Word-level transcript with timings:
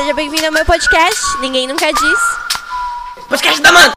seja 0.00 0.14
bem-vindo 0.14 0.46
ao 0.46 0.52
meu 0.52 0.64
podcast. 0.64 1.20
Ninguém 1.42 1.68
nunca 1.68 1.92
diz. 1.92 2.20
Podcast 3.28 3.60
da 3.60 3.70
Manta! 3.70 3.92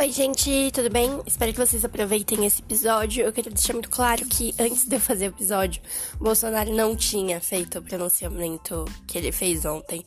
Oi, 0.00 0.12
gente, 0.12 0.70
tudo 0.72 0.88
bem? 0.88 1.20
Espero 1.26 1.52
que 1.52 1.58
vocês 1.58 1.84
aproveitem 1.84 2.46
esse 2.46 2.62
episódio. 2.62 3.24
Eu 3.24 3.32
queria 3.32 3.50
deixar 3.50 3.72
muito 3.72 3.90
claro 3.90 4.24
que 4.24 4.54
antes 4.56 4.86
de 4.86 4.94
eu 4.94 5.00
fazer 5.00 5.26
o 5.26 5.34
episódio, 5.34 5.82
o 6.20 6.24
Bolsonaro 6.24 6.72
não 6.72 6.94
tinha 6.94 7.40
feito 7.40 7.80
o 7.80 7.82
pronunciamento 7.82 8.84
que 9.08 9.18
ele 9.18 9.32
fez 9.32 9.64
ontem. 9.64 10.04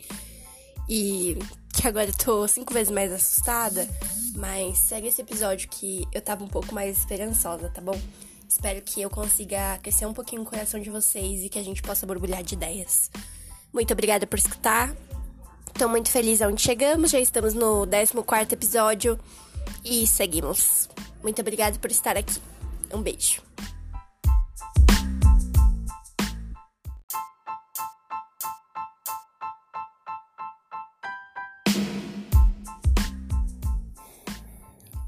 E 0.88 1.38
que 1.74 1.86
agora 1.86 2.10
eu 2.10 2.18
tô 2.18 2.48
cinco 2.48 2.74
vezes 2.74 2.90
mais 2.90 3.12
assustada. 3.12 3.86
Mas 4.40 4.78
segue 4.78 5.10
esse 5.10 5.22
episódio 5.22 5.68
que 5.68 6.08
eu 6.14 6.22
tava 6.22 6.46
um 6.46 6.48
pouco 6.48 6.74
mais 6.74 6.98
esperançosa, 6.98 7.68
tá 7.68 7.82
bom? 7.82 8.00
Espero 8.48 8.82
que 8.82 9.02
eu 9.02 9.10
consiga 9.10 9.74
aquecer 9.74 10.08
um 10.08 10.14
pouquinho 10.14 10.44
o 10.44 10.46
coração 10.46 10.80
de 10.80 10.90
vocês 10.90 11.44
e 11.44 11.50
que 11.50 11.60
a 11.60 11.64
gente 11.64 11.82
possa 11.82 12.08
borbulhar 12.08 12.42
de 12.42 12.56
ideias. 12.56 13.12
Muito 13.74 13.92
obrigada 13.92 14.26
por 14.26 14.40
escutar. 14.40 14.96
Tô 15.78 15.90
muito 15.90 16.10
feliz 16.10 16.42
aonde 16.42 16.62
chegamos. 16.62 17.12
Já 17.12 17.20
estamos 17.20 17.54
no 17.54 17.86
14 17.86 18.54
episódio 18.54 19.20
e 19.84 20.08
seguimos. 20.08 20.90
Muito 21.22 21.42
obrigada 21.42 21.78
por 21.78 21.92
estar 21.92 22.16
aqui. 22.16 22.42
Um 22.94 23.02
beijo. 23.02 23.42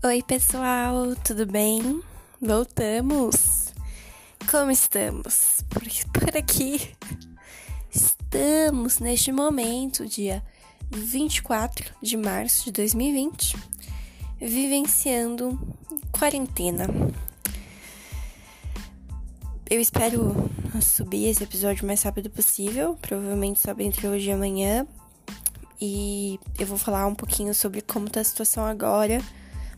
Oi, 0.04 0.23
pessoal, 0.23 1.16
tudo 1.23 1.46
bem? 1.46 2.02
Voltamos. 2.42 3.72
Como 4.50 4.72
estamos? 4.72 5.64
Por, 5.70 5.84
por 6.12 6.36
aqui. 6.36 6.89
Estamos 7.94 8.98
neste 8.98 9.31
momento, 9.31 10.08
dia 10.08 10.44
24 10.90 11.94
de 12.02 12.17
março 12.17 12.66
de 12.66 12.72
2020 12.72 13.56
vivenciando 14.40 15.59
quarentena. 16.12 16.88
Eu 19.70 19.80
espero 19.80 20.50
subir 20.81 21.28
esse 21.28 21.44
episódio 21.44 21.84
o 21.84 21.88
mais 21.88 22.02
rápido 22.02 22.31
possível, 22.31 22.97
provavelmente 23.00 23.59
sobe 23.59 23.84
entre 23.84 24.08
hoje 24.08 24.30
e 24.30 24.31
amanhã. 24.31 24.88
E 25.80 26.40
eu 26.58 26.66
vou 26.66 26.80
falar 26.80 27.06
um 27.06 27.14
pouquinho 27.14 27.53
sobre 27.53 27.81
como 27.81 28.09
tá 28.09 28.22
a 28.22 28.23
situação 28.23 28.66
agora. 28.66 29.22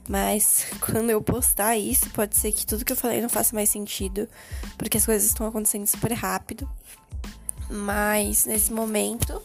Mas 0.07 0.67
quando 0.81 1.09
eu 1.09 1.21
postar 1.21 1.77
isso, 1.77 2.09
pode 2.09 2.35
ser 2.37 2.51
que 2.51 2.65
tudo 2.65 2.85
que 2.85 2.91
eu 2.91 2.97
falei 2.97 3.21
não 3.21 3.29
faça 3.29 3.55
mais 3.55 3.69
sentido, 3.69 4.27
porque 4.77 4.97
as 4.97 5.05
coisas 5.05 5.27
estão 5.27 5.47
acontecendo 5.47 5.87
super 5.87 6.11
rápido. 6.13 6.69
Mas 7.69 8.45
nesse 8.45 8.71
momento 8.71 9.41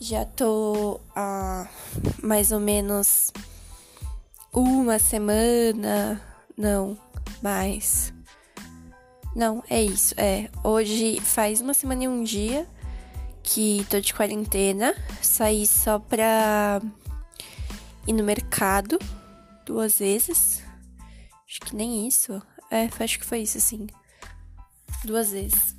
já 0.00 0.24
tô 0.24 1.00
há 1.14 1.68
mais 2.22 2.50
ou 2.50 2.60
menos 2.60 3.32
uma 4.52 4.98
semana. 4.98 6.20
Não, 6.56 6.98
mais. 7.40 8.12
Não, 9.34 9.62
é 9.70 9.82
isso. 9.82 10.14
É. 10.18 10.50
Hoje 10.62 11.20
faz 11.20 11.60
uma 11.60 11.72
semana 11.72 12.04
e 12.04 12.08
um 12.08 12.22
dia 12.22 12.66
que 13.42 13.86
tô 13.88 14.00
de 14.00 14.12
quarentena. 14.12 14.94
Saí 15.22 15.66
só 15.66 15.98
pra 15.98 16.82
ir 18.06 18.12
no 18.12 18.24
mercado 18.24 18.98
duas 19.64 19.98
vezes. 19.98 20.62
Acho 21.46 21.60
que 21.60 21.76
nem 21.76 22.06
isso. 22.06 22.40
É, 22.70 22.88
acho 23.02 23.18
que 23.18 23.24
foi 23.26 23.40
isso, 23.40 23.58
assim. 23.58 23.86
Duas 25.04 25.30
vezes. 25.30 25.76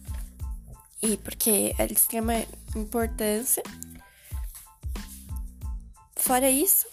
E 1.02 1.17
porque 1.17 1.76
era 1.78 1.88
de 1.88 2.00
extrema 2.00 2.34
importância. 2.76 3.64
Fora 6.16 6.49
isso, 6.49 6.88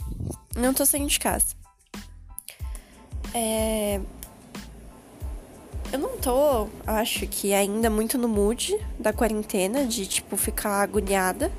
não 0.56 0.75
tô 0.75 0.84
saindo 0.84 1.06
de 1.06 1.21
casa. 1.21 1.55
É... 3.33 4.00
Eu 5.93 5.99
não 5.99 6.19
tô, 6.19 6.69
acho 6.87 7.27
que 7.27 7.53
ainda 7.53 7.89
muito 7.89 8.19
no 8.19 8.29
mood 8.29 8.77
da 8.99 9.12
quarentena, 9.12 9.87
de 9.87 10.06
tipo 10.06 10.37
ficar 10.37 10.83
agoniada. 10.83 11.53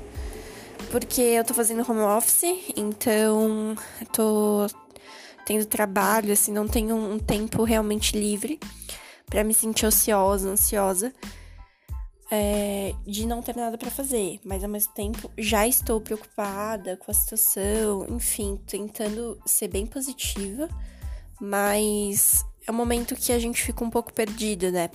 Porque 0.90 1.22
eu 1.22 1.44
tô 1.44 1.54
fazendo 1.54 1.90
home 1.90 2.00
office, 2.00 2.44
então 2.76 3.74
tô 4.12 4.66
tendo 5.44 5.66
trabalho, 5.66 6.32
assim, 6.32 6.52
não 6.52 6.66
tenho 6.66 6.96
um 6.96 7.18
tempo 7.18 7.64
realmente 7.64 8.18
livre 8.18 8.58
para 9.26 9.44
me 9.44 9.54
sentir 9.54 9.86
ociosa, 9.86 10.48
ansiosa. 10.48 11.12
É, 12.34 12.94
de 13.06 13.26
não 13.26 13.42
ter 13.42 13.54
nada 13.54 13.76
para 13.76 13.90
fazer, 13.90 14.40
mas 14.42 14.64
ao 14.64 14.70
mesmo 14.70 14.94
tempo 14.94 15.30
já 15.36 15.68
estou 15.68 16.00
preocupada 16.00 16.96
com 16.96 17.10
a 17.10 17.14
situação, 17.14 18.06
enfim, 18.08 18.58
tentando 18.66 19.38
ser 19.44 19.68
bem 19.68 19.84
positiva 19.84 20.66
mas 21.44 22.46
é 22.64 22.70
um 22.70 22.74
momento 22.74 23.16
que 23.16 23.32
a 23.32 23.38
gente 23.40 23.60
fica 23.60 23.82
um 23.82 23.90
pouco 23.90 24.12
perdido, 24.12 24.70
né? 24.70 24.88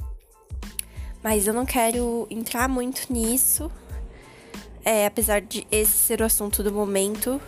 Mas 1.22 1.46
eu 1.46 1.54
não 1.54 1.66
quero 1.66 2.26
entrar 2.30 2.70
muito 2.70 3.12
nisso. 3.12 3.70
É, 4.86 5.06
apesar 5.06 5.42
de 5.42 5.68
esse 5.70 5.92
ser 5.92 6.22
o 6.22 6.24
assunto 6.24 6.64
do 6.64 6.72
momento, 6.72 7.42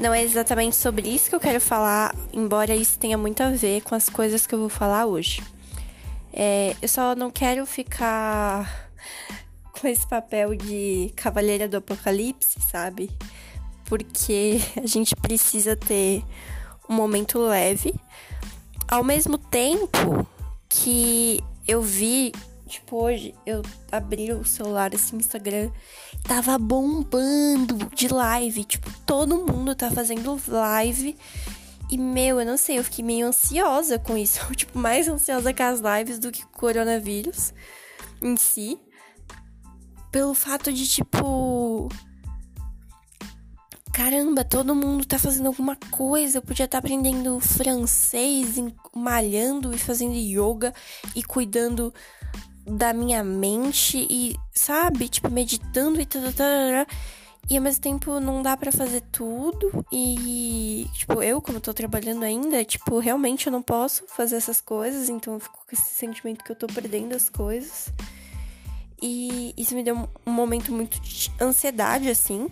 não 0.00 0.14
é 0.14 0.22
exatamente 0.22 0.76
sobre 0.76 1.08
isso 1.08 1.28
que 1.28 1.34
eu 1.34 1.40
quero 1.40 1.60
falar, 1.60 2.14
embora 2.32 2.74
isso 2.74 2.98
tenha 2.98 3.18
muito 3.18 3.42
a 3.42 3.50
ver 3.50 3.82
com 3.82 3.94
as 3.94 4.08
coisas 4.08 4.46
que 4.46 4.54
eu 4.54 4.58
vou 4.58 4.68
falar 4.68 5.06
hoje. 5.06 5.42
É, 6.32 6.76
eu 6.80 6.88
só 6.88 7.14
não 7.14 7.30
quero 7.30 7.66
ficar 7.66 8.90
com 9.72 9.88
esse 9.88 10.06
papel 10.06 10.54
de 10.54 11.12
cavaleira 11.16 11.66
do 11.66 11.78
apocalipse, 11.78 12.60
sabe? 12.70 13.10
Porque 13.86 14.60
a 14.82 14.86
gente 14.86 15.16
precisa 15.16 15.74
ter 15.74 16.22
um 16.88 16.94
momento 16.94 17.38
leve. 17.40 17.94
Ao 18.86 19.02
mesmo 19.02 19.36
tempo 19.36 20.26
que 20.68 21.40
eu 21.66 21.82
vi, 21.82 22.32
tipo, 22.68 22.96
hoje 22.96 23.34
eu 23.44 23.62
abri 23.90 24.32
o 24.32 24.44
celular, 24.44 24.94
esse 24.94 25.16
Instagram, 25.16 25.70
tava 26.22 26.56
bombando 26.58 27.76
de 27.94 28.08
live. 28.08 28.64
Tipo, 28.64 28.90
todo 29.04 29.44
mundo 29.46 29.74
tá 29.74 29.90
fazendo 29.90 30.40
live. 30.46 31.16
E, 31.90 31.96
meu, 31.96 32.38
eu 32.38 32.46
não 32.46 32.56
sei, 32.56 32.78
eu 32.78 32.84
fiquei 32.84 33.04
meio 33.04 33.26
ansiosa 33.26 33.98
com 33.98 34.16
isso. 34.16 34.40
tipo, 34.54 34.78
mais 34.78 35.08
ansiosa 35.08 35.52
com 35.52 35.62
as 35.62 35.80
lives 35.80 36.18
do 36.18 36.30
que 36.30 36.44
o 36.44 36.48
coronavírus 36.48 37.52
em 38.22 38.36
si. 38.36 38.78
Pelo 40.12 40.34
fato 40.34 40.72
de, 40.72 40.86
tipo 40.86 41.88
caramba, 43.98 44.44
todo 44.44 44.76
mundo 44.76 45.04
tá 45.04 45.18
fazendo 45.18 45.46
alguma 45.46 45.74
coisa. 45.90 46.38
Eu 46.38 46.42
podia 46.42 46.66
estar 46.66 46.80
tá 46.80 46.86
aprendendo 46.86 47.40
francês, 47.40 48.54
malhando 48.94 49.74
e 49.74 49.78
fazendo 49.78 50.14
yoga 50.14 50.72
e 51.16 51.22
cuidando 51.24 51.92
da 52.70 52.92
minha 52.92 53.22
mente 53.24 54.06
e, 54.10 54.36
sabe, 54.52 55.08
tipo, 55.08 55.30
meditando 55.30 56.00
e 56.00 56.06
tal, 56.06 56.16
e 57.50 57.56
ao 57.56 57.62
mesmo 57.62 57.80
tempo 57.80 58.20
não 58.20 58.42
dá 58.42 58.56
para 58.58 58.70
fazer 58.70 59.00
tudo 59.10 59.86
e, 59.90 60.86
tipo, 60.92 61.22
eu 61.22 61.40
como 61.40 61.60
tô 61.60 61.72
trabalhando 61.72 62.22
ainda, 62.22 62.62
tipo, 62.62 62.98
realmente 62.98 63.46
eu 63.46 63.52
não 63.52 63.62
posso 63.62 64.04
fazer 64.06 64.36
essas 64.36 64.60
coisas, 64.60 65.08
então 65.08 65.34
eu 65.34 65.40
fico 65.40 65.56
com 65.66 65.74
esse 65.74 65.90
sentimento 65.94 66.44
que 66.44 66.52
eu 66.52 66.56
tô 66.56 66.66
perdendo 66.66 67.14
as 67.14 67.30
coisas. 67.30 67.90
E 69.00 69.54
isso 69.56 69.74
me 69.74 69.82
deu 69.82 70.08
um 70.26 70.30
momento 70.30 70.72
muito 70.72 71.00
de 71.00 71.32
ansiedade 71.40 72.10
assim. 72.10 72.48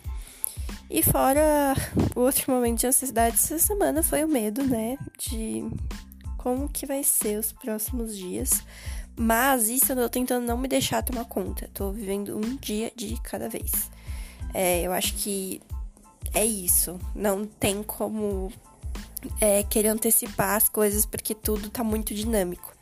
E 0.89 1.03
fora 1.03 1.75
o 2.15 2.21
outro 2.21 2.51
momento 2.51 2.81
de 2.81 2.87
ansiedade 2.87 3.37
essa 3.37 3.59
semana 3.59 4.03
foi 4.03 4.25
o 4.25 4.29
medo, 4.29 4.63
né? 4.63 4.97
De 5.19 5.69
como 6.39 6.69
que 6.69 6.87
vai 6.87 7.03
ser 7.03 7.39
os 7.39 7.53
próximos 7.53 8.17
dias. 8.17 8.63
Mas 9.17 9.69
isso 9.69 9.93
eu 9.93 9.97
tô 9.97 10.09
tentando 10.11 10.47
não 10.47 10.59
me 10.59 10.69
deixar 10.69 11.03
tomar 11.03 11.25
conta. 11.25 11.71
Tô 11.73 11.91
vivendo 11.91 12.37
um 12.37 12.57
dia 12.57 12.93
de 12.95 13.19
cada 13.23 13.49
vez. 13.49 13.91
É, 14.53 14.83
eu 14.83 14.93
acho 14.93 15.15
que 15.15 15.61
é 16.35 16.45
isso. 16.45 17.01
Não 17.15 17.47
tem 17.47 17.83
como 17.83 18.53
é, 19.41 19.63
querer 19.63 19.89
antecipar 19.89 20.57
as 20.57 20.69
coisas 20.69 21.07
porque 21.07 21.35
tudo 21.35 21.71
tá 21.71 21.83
muito 21.83 22.15
dinâmico. 22.15 22.75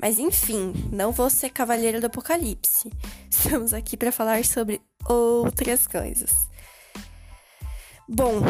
Mas 0.00 0.18
enfim, 0.18 0.72
não 0.92 1.12
vou 1.12 1.30
ser 1.30 1.50
cavaleira 1.50 2.00
do 2.00 2.06
apocalipse. 2.06 2.92
Estamos 3.30 3.74
aqui 3.74 3.96
para 3.96 4.12
falar 4.12 4.44
sobre 4.44 4.80
outras 5.08 5.86
coisas. 5.86 6.30
Bom, 8.08 8.40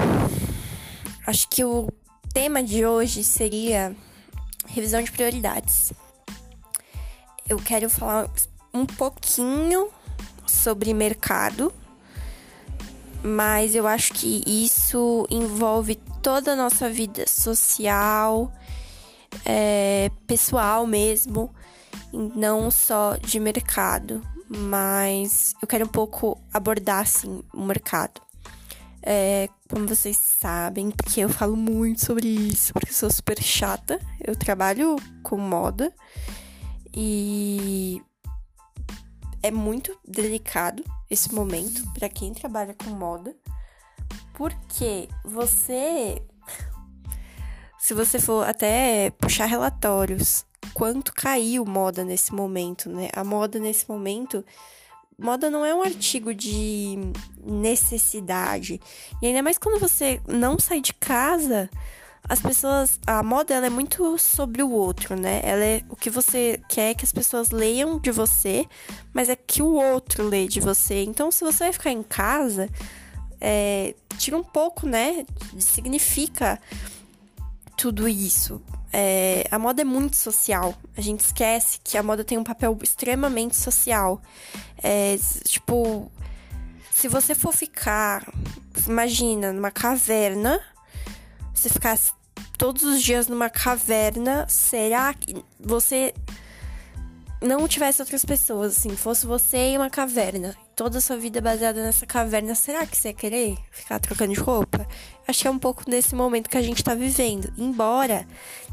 acho 1.27 1.49
que 1.49 1.65
o 1.65 1.89
tema 2.33 2.63
de 2.63 2.85
hoje 2.85 3.23
seria 3.23 3.95
revisão 4.67 5.03
de 5.03 5.13
prioridades. 5.13 5.93
Eu 7.53 7.59
quero 7.59 7.91
falar 7.91 8.31
um 8.73 8.87
pouquinho 8.87 9.91
sobre 10.47 10.95
mercado, 10.95 11.71
mas 13.23 13.75
eu 13.75 13.87
acho 13.87 14.15
que 14.15 14.43
isso 14.47 15.27
envolve 15.29 15.97
toda 16.23 16.55
a 16.55 16.57
nossa 16.57 16.89
vida 16.89 17.29
social, 17.29 18.51
é, 19.45 20.11
pessoal 20.27 20.87
mesmo, 20.87 21.55
não 22.11 22.71
só 22.71 23.19
de 23.19 23.39
mercado, 23.39 24.27
mas 24.49 25.55
eu 25.61 25.69
quero 25.69 25.85
um 25.85 25.89
pouco 25.89 26.41
abordar 26.55 27.03
assim 27.03 27.43
o 27.53 27.67
mercado. 27.67 28.19
É, 29.03 29.51
como 29.69 29.87
vocês 29.87 30.17
sabem, 30.17 30.91
porque 30.91 31.21
eu 31.21 31.29
falo 31.29 31.55
muito 31.55 32.03
sobre 32.03 32.29
isso, 32.29 32.73
porque 32.73 32.89
eu 32.89 32.95
sou 32.95 33.11
super 33.11 33.43
chata. 33.43 34.01
Eu 34.27 34.35
trabalho 34.35 34.97
com 35.23 35.37
moda 35.37 35.93
e 36.95 38.03
é 39.43 39.51
muito 39.51 39.97
delicado 40.07 40.85
esse 41.11 41.35
momento 41.35 41.83
para 41.93 42.09
quem 42.09 42.33
trabalha 42.33 42.75
com 42.75 42.91
moda, 42.91 43.35
porque 44.35 45.09
você 45.25 46.23
se 47.79 47.95
você 47.95 48.21
for 48.21 48.49
até 48.49 49.11
puxar 49.19 49.47
relatórios, 49.47 50.47
quanto 50.73 51.13
caiu 51.13 51.65
moda 51.65 52.05
nesse 52.05 52.33
momento, 52.33 52.89
né? 52.89 53.09
A 53.13 53.25
moda 53.25 53.59
nesse 53.59 53.89
momento 53.89 54.45
moda 55.19 55.51
não 55.51 55.65
é 55.65 55.75
um 55.75 55.83
artigo 55.83 56.35
de 56.35 56.97
necessidade. 57.45 58.81
E 59.21 59.27
ainda 59.27 59.43
mais 59.43 59.59
quando 59.59 59.81
você 59.81 60.21
não 60.27 60.59
sai 60.59 60.81
de 60.81 60.95
casa, 60.95 61.69
as 62.29 62.41
pessoas. 62.41 62.99
A 63.07 63.23
moda 63.23 63.55
ela 63.55 63.67
é 63.67 63.71
muito 63.71 64.17
sobre 64.19 64.63
o 64.63 64.71
outro, 64.71 65.19
né? 65.19 65.41
Ela 65.45 65.65
é 65.65 65.83
o 65.89 65.97
que 65.97 66.11
você 66.11 66.61
quer 66.69 66.95
que 66.95 67.05
as 67.05 67.13
pessoas 67.13 67.51
leiam 67.51 67.99
de 67.99 68.11
você, 68.11 68.67
mas 69.13 69.29
é 69.29 69.37
que 69.37 69.63
o 69.63 69.75
outro 69.75 70.27
lê 70.29 70.47
de 70.47 70.61
você. 70.61 71.03
Então, 71.05 71.31
se 71.31 71.45
você 71.45 71.65
vai 71.65 71.73
ficar 71.73 71.91
em 71.91 72.03
casa, 72.03 72.69
é, 73.41 73.95
tira 74.19 74.37
um 74.37 74.45
pouco, 74.45 74.87
né? 74.87 75.27
Significa 75.59 76.61
tudo 77.77 78.09
isso. 78.09 78.63
É, 78.93 79.47
a 79.51 79.59
moda 79.59 79.83
é 79.83 79.85
muito 79.85 80.17
social. 80.17 80.75
A 80.97 81.01
gente 81.01 81.21
esquece 81.21 81.81
que 81.83 81.97
a 81.97 82.03
moda 82.03 82.23
tem 82.23 82.39
um 82.39 82.45
papel 82.45 82.79
extremamente 82.83 83.57
social. 83.57 84.21
É, 84.83 85.17
tipo, 85.45 86.11
se 86.91 87.09
você 87.09 87.35
for 87.35 87.53
ficar, 87.53 88.25
imagina, 88.87 89.53
numa 89.53 89.71
caverna, 89.71 90.61
você 91.63 91.69
ficar 91.69 91.97
todos 92.59 92.83
os 92.83 93.01
dias 93.01 93.29
numa 93.29 93.49
caverna, 93.49 94.47
será 94.49 95.15
que 95.15 95.45
você 95.61 96.13
não 97.41 97.69
tivesse 97.69 98.03
outras 98.03 98.25
pessoas, 98.25 98.77
assim, 98.77 98.97
fosse 98.97 99.27
você 99.27 99.73
e 99.73 99.77
uma 99.77 99.91
caverna, 99.91 100.57
toda 100.75 100.99
a 100.99 101.01
sua 101.01 101.17
vida 101.17 101.41
baseada 101.41 101.83
nessa 101.83 102.05
caverna, 102.05 102.55
será 102.55 102.85
que 102.85 102.97
você 102.97 103.09
ia 103.09 103.15
querer 103.15 103.59
ficar 103.71 104.01
trocando 104.01 104.33
de 104.35 104.41
roupa? 104.41 104.87
Acho 105.27 105.43
que 105.43 105.49
é 105.49 105.51
um 105.51 105.59
pouco 105.59 105.85
nesse 105.89 106.15
momento 106.15 106.51
que 106.51 106.57
a 106.57 106.63
gente 106.63 106.83
tá 106.83 106.95
vivendo. 106.95 107.53
Embora 107.57 108.27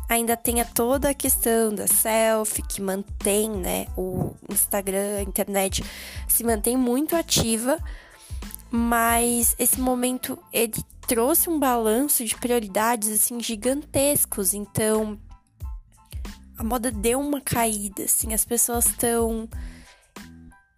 ainda 0.07 0.35
tenha 0.35 0.65
toda 0.65 1.09
a 1.09 1.13
questão 1.13 1.73
da 1.73 1.85
selfie 1.85 2.63
que 2.63 2.81
mantém, 2.81 3.49
né, 3.49 3.87
o 3.95 4.33
Instagram, 4.51 5.17
a 5.19 5.21
internet 5.21 5.83
se 6.27 6.43
mantém 6.43 6.75
muito 6.75 7.15
ativa, 7.15 7.77
mas 8.71 9.55
esse 9.59 9.79
momento 9.79 10.37
ele 10.51 10.73
trouxe 11.09 11.49
um 11.49 11.57
balanço 11.57 12.23
de 12.23 12.35
prioridades 12.35 13.09
assim 13.09 13.39
gigantescos, 13.39 14.53
então 14.53 15.19
a 16.55 16.63
moda 16.63 16.91
deu 16.91 17.19
uma 17.19 17.41
caída, 17.41 18.03
assim, 18.03 18.31
as 18.31 18.45
pessoas 18.45 18.85
estão 18.85 19.49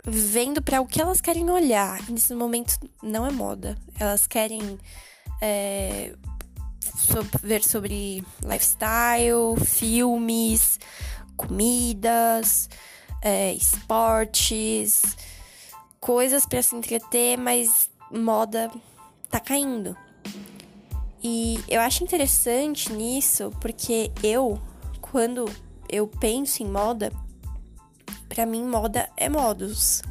vendo 0.05 0.61
para 0.61 0.79
o 0.79 0.87
que 0.87 1.01
elas 1.01 1.19
querem 1.19 1.49
olhar. 1.49 2.09
Nesse 2.09 2.33
momento 2.33 2.79
não 3.03 3.27
é 3.27 3.31
moda. 3.31 3.77
Elas 3.99 4.25
querem 4.25 4.79
é, 5.41 6.15
ver 7.43 7.61
sobre 7.61 8.23
lifestyle, 8.41 9.59
filmes, 9.65 10.79
comidas, 11.35 12.69
é, 13.21 13.53
esportes, 13.53 15.01
coisas 15.99 16.45
para 16.45 16.61
se 16.61 16.73
entreter, 16.73 17.37
mas 17.37 17.89
moda 18.09 18.71
tá 19.29 19.41
caindo. 19.41 19.93
E 21.23 21.63
eu 21.67 21.79
acho 21.81 22.03
interessante 22.03 22.91
nisso 22.91 23.51
porque 23.61 24.11
eu, 24.23 24.59
quando 24.99 25.45
eu 25.87 26.07
penso 26.07 26.63
em 26.63 26.67
moda, 26.67 27.11
para 28.27 28.45
mim 28.45 28.63
moda 28.63 29.09
é 29.15 29.29
modos, 29.29 30.01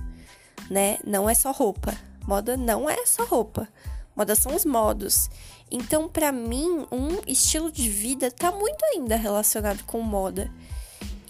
né? 0.70 0.98
Não 1.04 1.28
é 1.28 1.34
só 1.34 1.50
roupa. 1.50 1.96
Moda 2.26 2.56
não 2.56 2.88
é 2.88 3.04
só 3.06 3.24
roupa. 3.24 3.68
Moda 4.14 4.34
são 4.34 4.54
os 4.54 4.64
modos. 4.64 5.28
Então, 5.70 6.08
para 6.08 6.30
mim, 6.30 6.86
um 6.92 7.20
estilo 7.26 7.72
de 7.72 7.88
vida 7.88 8.30
tá 8.30 8.52
muito 8.52 8.84
ainda 8.92 9.16
relacionado 9.16 9.82
com 9.84 10.00
moda. 10.00 10.52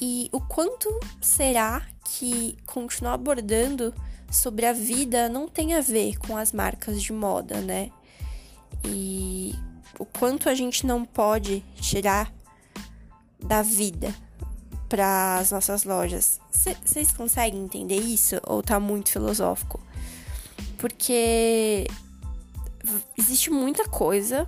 E 0.00 0.28
o 0.32 0.40
quanto 0.40 0.88
será 1.20 1.86
que 2.04 2.56
continuar 2.66 3.14
abordando 3.14 3.94
sobre 4.30 4.66
a 4.66 4.72
vida 4.72 5.28
não 5.28 5.46
tem 5.46 5.74
a 5.74 5.80
ver 5.80 6.18
com 6.18 6.36
as 6.36 6.52
marcas 6.52 7.02
de 7.02 7.12
moda, 7.12 7.60
né? 7.60 7.90
E 8.84 9.54
o 10.00 10.06
quanto 10.06 10.48
a 10.48 10.54
gente 10.54 10.86
não 10.86 11.04
pode 11.04 11.60
tirar 11.76 12.32
da 13.38 13.62
vida 13.62 14.14
para 14.88 15.36
as 15.36 15.52
nossas 15.52 15.84
lojas. 15.84 16.40
Vocês 16.50 17.12
conseguem 17.12 17.62
entender 17.62 18.00
isso 18.00 18.40
ou 18.46 18.62
tá 18.62 18.80
muito 18.80 19.10
filosófico? 19.10 19.78
Porque 20.78 21.86
existe 23.16 23.50
muita 23.50 23.86
coisa 23.88 24.46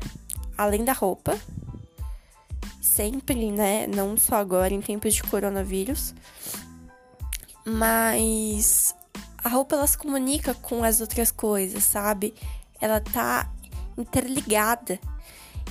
além 0.57 0.85
da 0.85 0.93
roupa. 0.93 1.39
Sempre, 2.81 3.53
né? 3.53 3.87
Não 3.87 4.17
só 4.17 4.37
agora 4.37 4.73
em 4.73 4.81
tempos 4.81 5.15
de 5.15 5.23
coronavírus. 5.23 6.15
Mas 7.65 8.95
a 9.45 9.49
roupa 9.49 9.77
ela 9.77 9.87
se 9.87 9.99
comunica 9.99 10.55
com 10.55 10.83
as 10.83 11.01
outras 11.01 11.31
coisas, 11.31 11.85
sabe? 11.85 12.35
Ela 12.81 13.01
tá 13.01 13.51
interligada. 13.97 14.99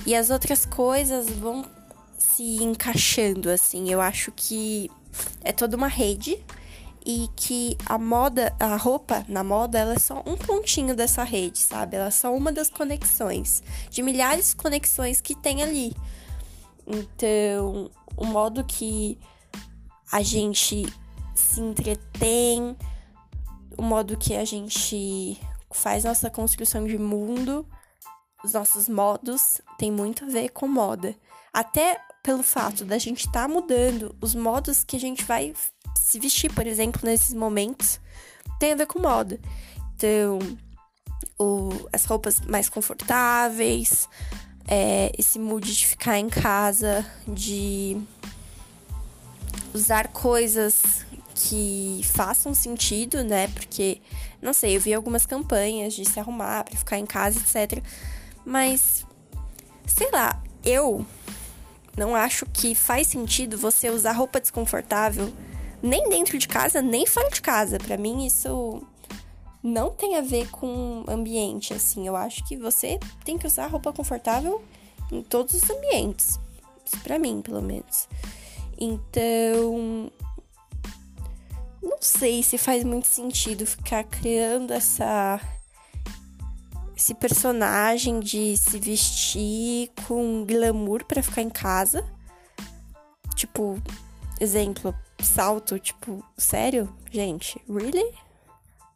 E 0.06 0.14
as 0.14 0.30
outras 0.30 0.66
coisas 0.66 1.30
vão 1.30 1.64
se 2.18 2.62
encaixando, 2.62 3.50
assim. 3.50 3.90
Eu 3.90 4.00
acho 4.00 4.32
que 4.32 4.90
é 5.42 5.52
toda 5.52 5.76
uma 5.76 5.88
rede 5.88 6.42
e 7.04 7.28
que 7.34 7.76
a 7.86 7.98
moda, 7.98 8.54
a 8.58 8.76
roupa 8.76 9.24
na 9.28 9.42
moda, 9.42 9.78
ela 9.78 9.94
é 9.94 9.98
só 9.98 10.22
um 10.24 10.36
pontinho 10.36 10.94
dessa 10.94 11.24
rede, 11.24 11.58
sabe? 11.58 11.96
Ela 11.96 12.06
é 12.06 12.10
só 12.10 12.34
uma 12.34 12.52
das 12.52 12.70
conexões, 12.70 13.62
de 13.90 14.02
milhares 14.02 14.50
de 14.50 14.56
conexões 14.56 15.20
que 15.20 15.34
tem 15.34 15.62
ali. 15.62 15.94
Então, 16.86 17.90
o 18.16 18.24
modo 18.24 18.64
que 18.64 19.18
a 20.10 20.22
gente 20.22 20.86
se 21.34 21.60
entretém, 21.60 22.76
o 23.76 23.82
modo 23.82 24.16
que 24.16 24.34
a 24.34 24.44
gente 24.44 25.38
faz 25.72 26.04
nossa 26.04 26.30
construção 26.30 26.86
de 26.86 26.98
mundo, 26.98 27.66
os 28.44 28.52
nossos 28.52 28.88
modos, 28.88 29.60
tem 29.78 29.90
muito 29.90 30.24
a 30.24 30.28
ver 30.28 30.50
com 30.50 30.66
moda. 30.66 31.14
Até 31.52 32.00
pelo 32.22 32.42
fato 32.42 32.84
da 32.84 32.98
gente 32.98 33.26
estar 33.26 33.42
tá 33.42 33.48
mudando 33.48 34.14
os 34.20 34.34
modos 34.34 34.84
que 34.84 34.96
a 34.96 35.00
gente 35.00 35.24
vai 35.24 35.54
se 35.96 36.18
vestir, 36.18 36.52
por 36.52 36.66
exemplo, 36.66 37.00
nesses 37.04 37.34
momentos, 37.34 38.00
tem 38.58 38.72
a 38.72 38.76
ver 38.76 38.86
com 38.86 39.00
moda. 39.00 39.38
Então, 39.94 40.38
o, 41.38 41.70
as 41.92 42.04
roupas 42.04 42.40
mais 42.40 42.68
confortáveis, 42.68 44.08
é, 44.66 45.12
esse 45.18 45.38
mood 45.38 45.74
de 45.74 45.86
ficar 45.86 46.18
em 46.18 46.28
casa, 46.28 47.04
de 47.26 48.00
usar 49.74 50.08
coisas 50.08 51.04
que 51.34 52.02
façam 52.04 52.54
sentido, 52.54 53.24
né? 53.24 53.48
Porque, 53.48 54.00
não 54.40 54.52
sei, 54.52 54.76
eu 54.76 54.80
vi 54.80 54.94
algumas 54.94 55.26
campanhas 55.26 55.94
de 55.94 56.04
se 56.04 56.20
arrumar 56.20 56.64
para 56.64 56.76
ficar 56.76 56.98
em 56.98 57.06
casa, 57.06 57.38
etc. 57.38 57.82
Mas, 58.44 59.06
sei 59.86 60.10
lá, 60.10 60.42
eu 60.64 61.04
não 61.96 62.14
acho 62.14 62.46
que 62.46 62.74
faz 62.74 63.08
sentido 63.08 63.58
você 63.58 63.90
usar 63.90 64.12
roupa 64.12 64.40
desconfortável 64.40 65.32
nem 65.82 66.08
dentro 66.08 66.38
de 66.38 66.48
casa, 66.48 66.80
nem 66.80 67.06
fora 67.06 67.28
de 67.30 67.42
casa. 67.42 67.78
Para 67.78 67.96
mim 67.96 68.24
isso 68.24 68.82
não 69.62 69.90
tem 69.90 70.16
a 70.16 70.20
ver 70.22 70.48
com 70.50 71.04
ambiente 71.06 71.74
assim. 71.74 72.06
Eu 72.06 72.16
acho 72.16 72.44
que 72.44 72.56
você 72.56 72.98
tem 73.24 73.36
que 73.36 73.46
usar 73.46 73.66
roupa 73.66 73.92
confortável 73.92 74.62
em 75.10 75.22
todos 75.22 75.54
os 75.54 75.68
ambientes. 75.68 76.38
Para 77.02 77.18
mim, 77.18 77.40
pelo 77.42 77.62
menos. 77.62 78.08
Então, 78.78 80.10
não 81.82 81.98
sei 82.00 82.42
se 82.42 82.58
faz 82.58 82.82
muito 82.84 83.06
sentido 83.06 83.66
ficar 83.66 84.04
criando 84.04 84.72
essa 84.72 85.40
esse 86.96 87.14
personagem 87.14 88.20
de 88.20 88.56
se 88.56 88.78
vestir 88.78 89.90
com 90.06 90.44
glamour 90.44 91.04
para 91.04 91.22
ficar 91.22 91.42
em 91.42 91.50
casa. 91.50 92.04
Tipo, 93.34 93.80
exemplo, 94.40 94.94
salto, 95.22 95.78
tipo, 95.78 96.24
sério? 96.36 96.94
Gente, 97.10 97.60
really? 97.68 98.14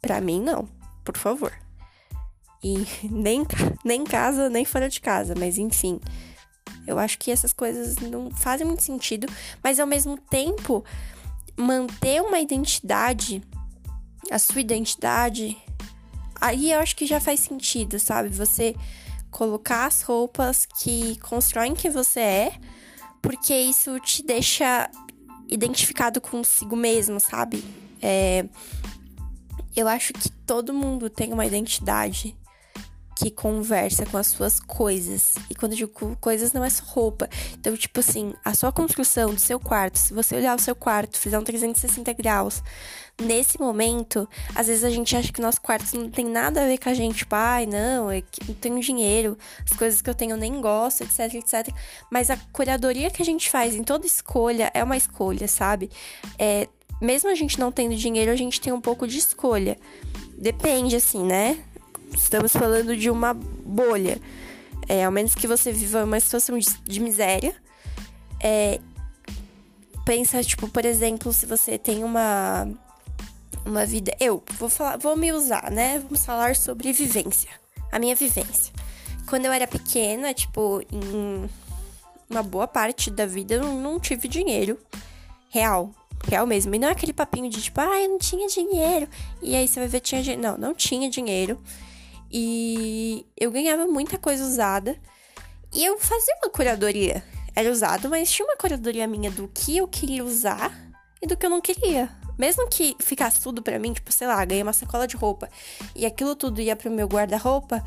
Pra 0.00 0.20
mim, 0.20 0.40
não. 0.40 0.68
Por 1.04 1.16
favor. 1.16 1.52
E 2.62 2.86
nem, 3.10 3.46
nem 3.84 4.02
em 4.02 4.04
casa, 4.04 4.48
nem 4.48 4.64
fora 4.64 4.88
de 4.88 5.00
casa, 5.00 5.34
mas 5.38 5.58
enfim. 5.58 6.00
Eu 6.86 6.98
acho 6.98 7.18
que 7.18 7.30
essas 7.30 7.52
coisas 7.52 7.96
não 7.96 8.30
fazem 8.30 8.66
muito 8.66 8.82
sentido, 8.82 9.26
mas 9.62 9.80
ao 9.80 9.86
mesmo 9.86 10.16
tempo, 10.18 10.84
manter 11.56 12.22
uma 12.22 12.38
identidade, 12.38 13.42
a 14.30 14.38
sua 14.38 14.60
identidade, 14.60 15.56
aí 16.40 16.72
eu 16.72 16.80
acho 16.80 16.96
que 16.96 17.06
já 17.06 17.20
faz 17.20 17.40
sentido, 17.40 17.98
sabe? 17.98 18.28
Você 18.30 18.74
colocar 19.30 19.86
as 19.86 20.02
roupas 20.02 20.66
que 20.66 21.16
constroem 21.20 21.74
quem 21.74 21.90
você 21.90 22.20
é, 22.20 22.52
porque 23.20 23.54
isso 23.54 23.98
te 24.00 24.22
deixa 24.22 24.90
identificado 25.48 26.20
consigo 26.20 26.74
mesmo, 26.74 27.20
sabe? 27.20 27.62
É, 28.00 28.46
eu 29.74 29.86
acho 29.88 30.12
que 30.12 30.30
todo 30.46 30.72
mundo 30.72 31.10
tem 31.10 31.32
uma 31.32 31.44
identidade 31.44 32.36
que 33.16 33.30
conversa 33.30 34.04
com 34.04 34.18
as 34.18 34.26
suas 34.26 34.60
coisas. 34.60 35.36
E 35.48 35.54
quando 35.54 35.72
eu 35.72 35.78
digo 35.78 36.16
coisas, 36.20 36.52
não 36.52 36.62
é 36.62 36.68
só 36.68 36.84
roupa. 36.84 37.28
Então, 37.58 37.74
tipo 37.74 37.98
assim, 37.98 38.34
a 38.44 38.54
sua 38.54 38.70
construção 38.70 39.32
do 39.32 39.40
seu 39.40 39.58
quarto, 39.58 39.98
se 39.98 40.12
você 40.12 40.36
olhar 40.36 40.54
o 40.54 40.60
seu 40.60 40.76
quarto, 40.76 41.18
fizer 41.18 41.38
um 41.38 41.42
360 41.42 42.12
graus, 42.12 42.62
nesse 43.18 43.58
momento, 43.58 44.28
às 44.54 44.66
vezes 44.66 44.84
a 44.84 44.90
gente 44.90 45.16
acha 45.16 45.32
que 45.32 45.40
nosso 45.40 45.62
quarto 45.62 45.96
não 45.96 46.10
tem 46.10 46.26
nada 46.26 46.62
a 46.62 46.66
ver 46.66 46.76
com 46.76 46.90
a 46.90 46.94
gente. 46.94 47.16
Tipo, 47.16 47.34
ai, 47.34 47.64
não, 47.64 48.12
eu 48.12 48.22
não 48.46 48.54
tenho 48.54 48.78
dinheiro, 48.80 49.38
as 49.64 49.74
coisas 49.76 50.02
que 50.02 50.10
eu 50.10 50.14
tenho 50.14 50.32
eu 50.32 50.36
nem 50.36 50.60
gosto, 50.60 51.02
etc, 51.02 51.34
etc. 51.34 51.74
Mas 52.10 52.28
a 52.28 52.36
curadoria 52.52 53.10
que 53.10 53.22
a 53.22 53.24
gente 53.24 53.48
faz 53.48 53.74
em 53.74 53.82
toda 53.82 54.06
escolha 54.06 54.70
é 54.74 54.84
uma 54.84 54.96
escolha, 54.96 55.48
sabe? 55.48 55.90
É, 56.38 56.68
mesmo 57.00 57.30
a 57.30 57.34
gente 57.34 57.58
não 57.58 57.72
tendo 57.72 57.96
dinheiro, 57.96 58.30
a 58.30 58.36
gente 58.36 58.60
tem 58.60 58.74
um 58.74 58.80
pouco 58.80 59.06
de 59.08 59.16
escolha. 59.16 59.78
Depende, 60.36 60.94
assim, 60.96 61.24
né? 61.24 61.58
Estamos 62.14 62.52
falando 62.52 62.96
de 62.96 63.10
uma 63.10 63.34
bolha. 63.34 64.20
É, 64.88 65.04
ao 65.04 65.12
menos 65.12 65.34
que 65.34 65.46
você 65.46 65.72
viva 65.72 66.04
uma 66.04 66.20
situação 66.20 66.58
de, 66.58 66.66
de 66.84 67.00
miséria. 67.00 67.54
É, 68.40 68.80
pensa, 70.04 70.42
tipo, 70.44 70.68
por 70.68 70.84
exemplo, 70.84 71.32
se 71.32 71.46
você 71.46 71.76
tem 71.78 72.04
uma 72.04 72.68
uma 73.66 73.84
vida. 73.84 74.16
Eu 74.20 74.42
vou 74.58 74.68
falar, 74.68 74.96
vou 74.96 75.16
me 75.16 75.32
usar, 75.32 75.70
né? 75.70 75.98
Vamos 75.98 76.24
falar 76.24 76.54
sobre 76.54 76.92
vivência. 76.92 77.50
A 77.90 77.98
minha 77.98 78.14
vivência. 78.14 78.72
Quando 79.28 79.46
eu 79.46 79.52
era 79.52 79.66
pequena, 79.66 80.32
tipo, 80.32 80.80
em 80.90 81.50
uma 82.30 82.42
boa 82.42 82.68
parte 82.68 83.10
da 83.10 83.26
vida 83.26 83.54
eu 83.54 83.64
não 83.64 83.98
tive 83.98 84.28
dinheiro 84.28 84.78
real. 85.50 85.90
Real 86.24 86.46
mesmo. 86.46 86.74
E 86.74 86.78
não 86.78 86.88
é 86.88 86.92
aquele 86.92 87.12
papinho 87.12 87.50
de 87.50 87.60
tipo, 87.60 87.80
ah, 87.80 88.00
eu 88.00 88.08
não 88.10 88.18
tinha 88.18 88.46
dinheiro. 88.48 89.08
E 89.42 89.54
aí 89.54 89.66
você 89.66 89.80
vai 89.80 89.88
ver, 89.88 90.00
tinha 90.00 90.22
dinheiro. 90.22 90.42
Não, 90.42 90.56
não 90.56 90.74
tinha 90.74 91.10
dinheiro. 91.10 91.58
E 92.30 93.26
eu 93.36 93.50
ganhava 93.50 93.86
muita 93.86 94.18
coisa 94.18 94.44
usada. 94.44 94.96
E 95.74 95.84
eu 95.84 95.98
fazia 95.98 96.34
uma 96.42 96.50
curadoria. 96.50 97.22
Era 97.54 97.70
usado, 97.70 98.08
mas 98.08 98.30
tinha 98.30 98.46
uma 98.46 98.56
curadoria 98.56 99.06
minha 99.06 99.30
do 99.30 99.48
que 99.48 99.76
eu 99.76 99.88
queria 99.88 100.24
usar 100.24 100.72
e 101.22 101.26
do 101.26 101.36
que 101.36 101.46
eu 101.46 101.50
não 101.50 101.60
queria. 101.60 102.10
Mesmo 102.38 102.68
que 102.68 102.94
ficasse 103.00 103.40
tudo 103.40 103.62
para 103.62 103.78
mim, 103.78 103.92
tipo, 103.92 104.12
sei 104.12 104.26
lá, 104.26 104.44
ganhei 104.44 104.62
uma 104.62 104.72
sacola 104.72 105.06
de 105.06 105.16
roupa 105.16 105.48
e 105.94 106.04
aquilo 106.04 106.36
tudo 106.36 106.60
ia 106.60 106.76
pro 106.76 106.90
meu 106.90 107.06
guarda-roupa, 107.06 107.82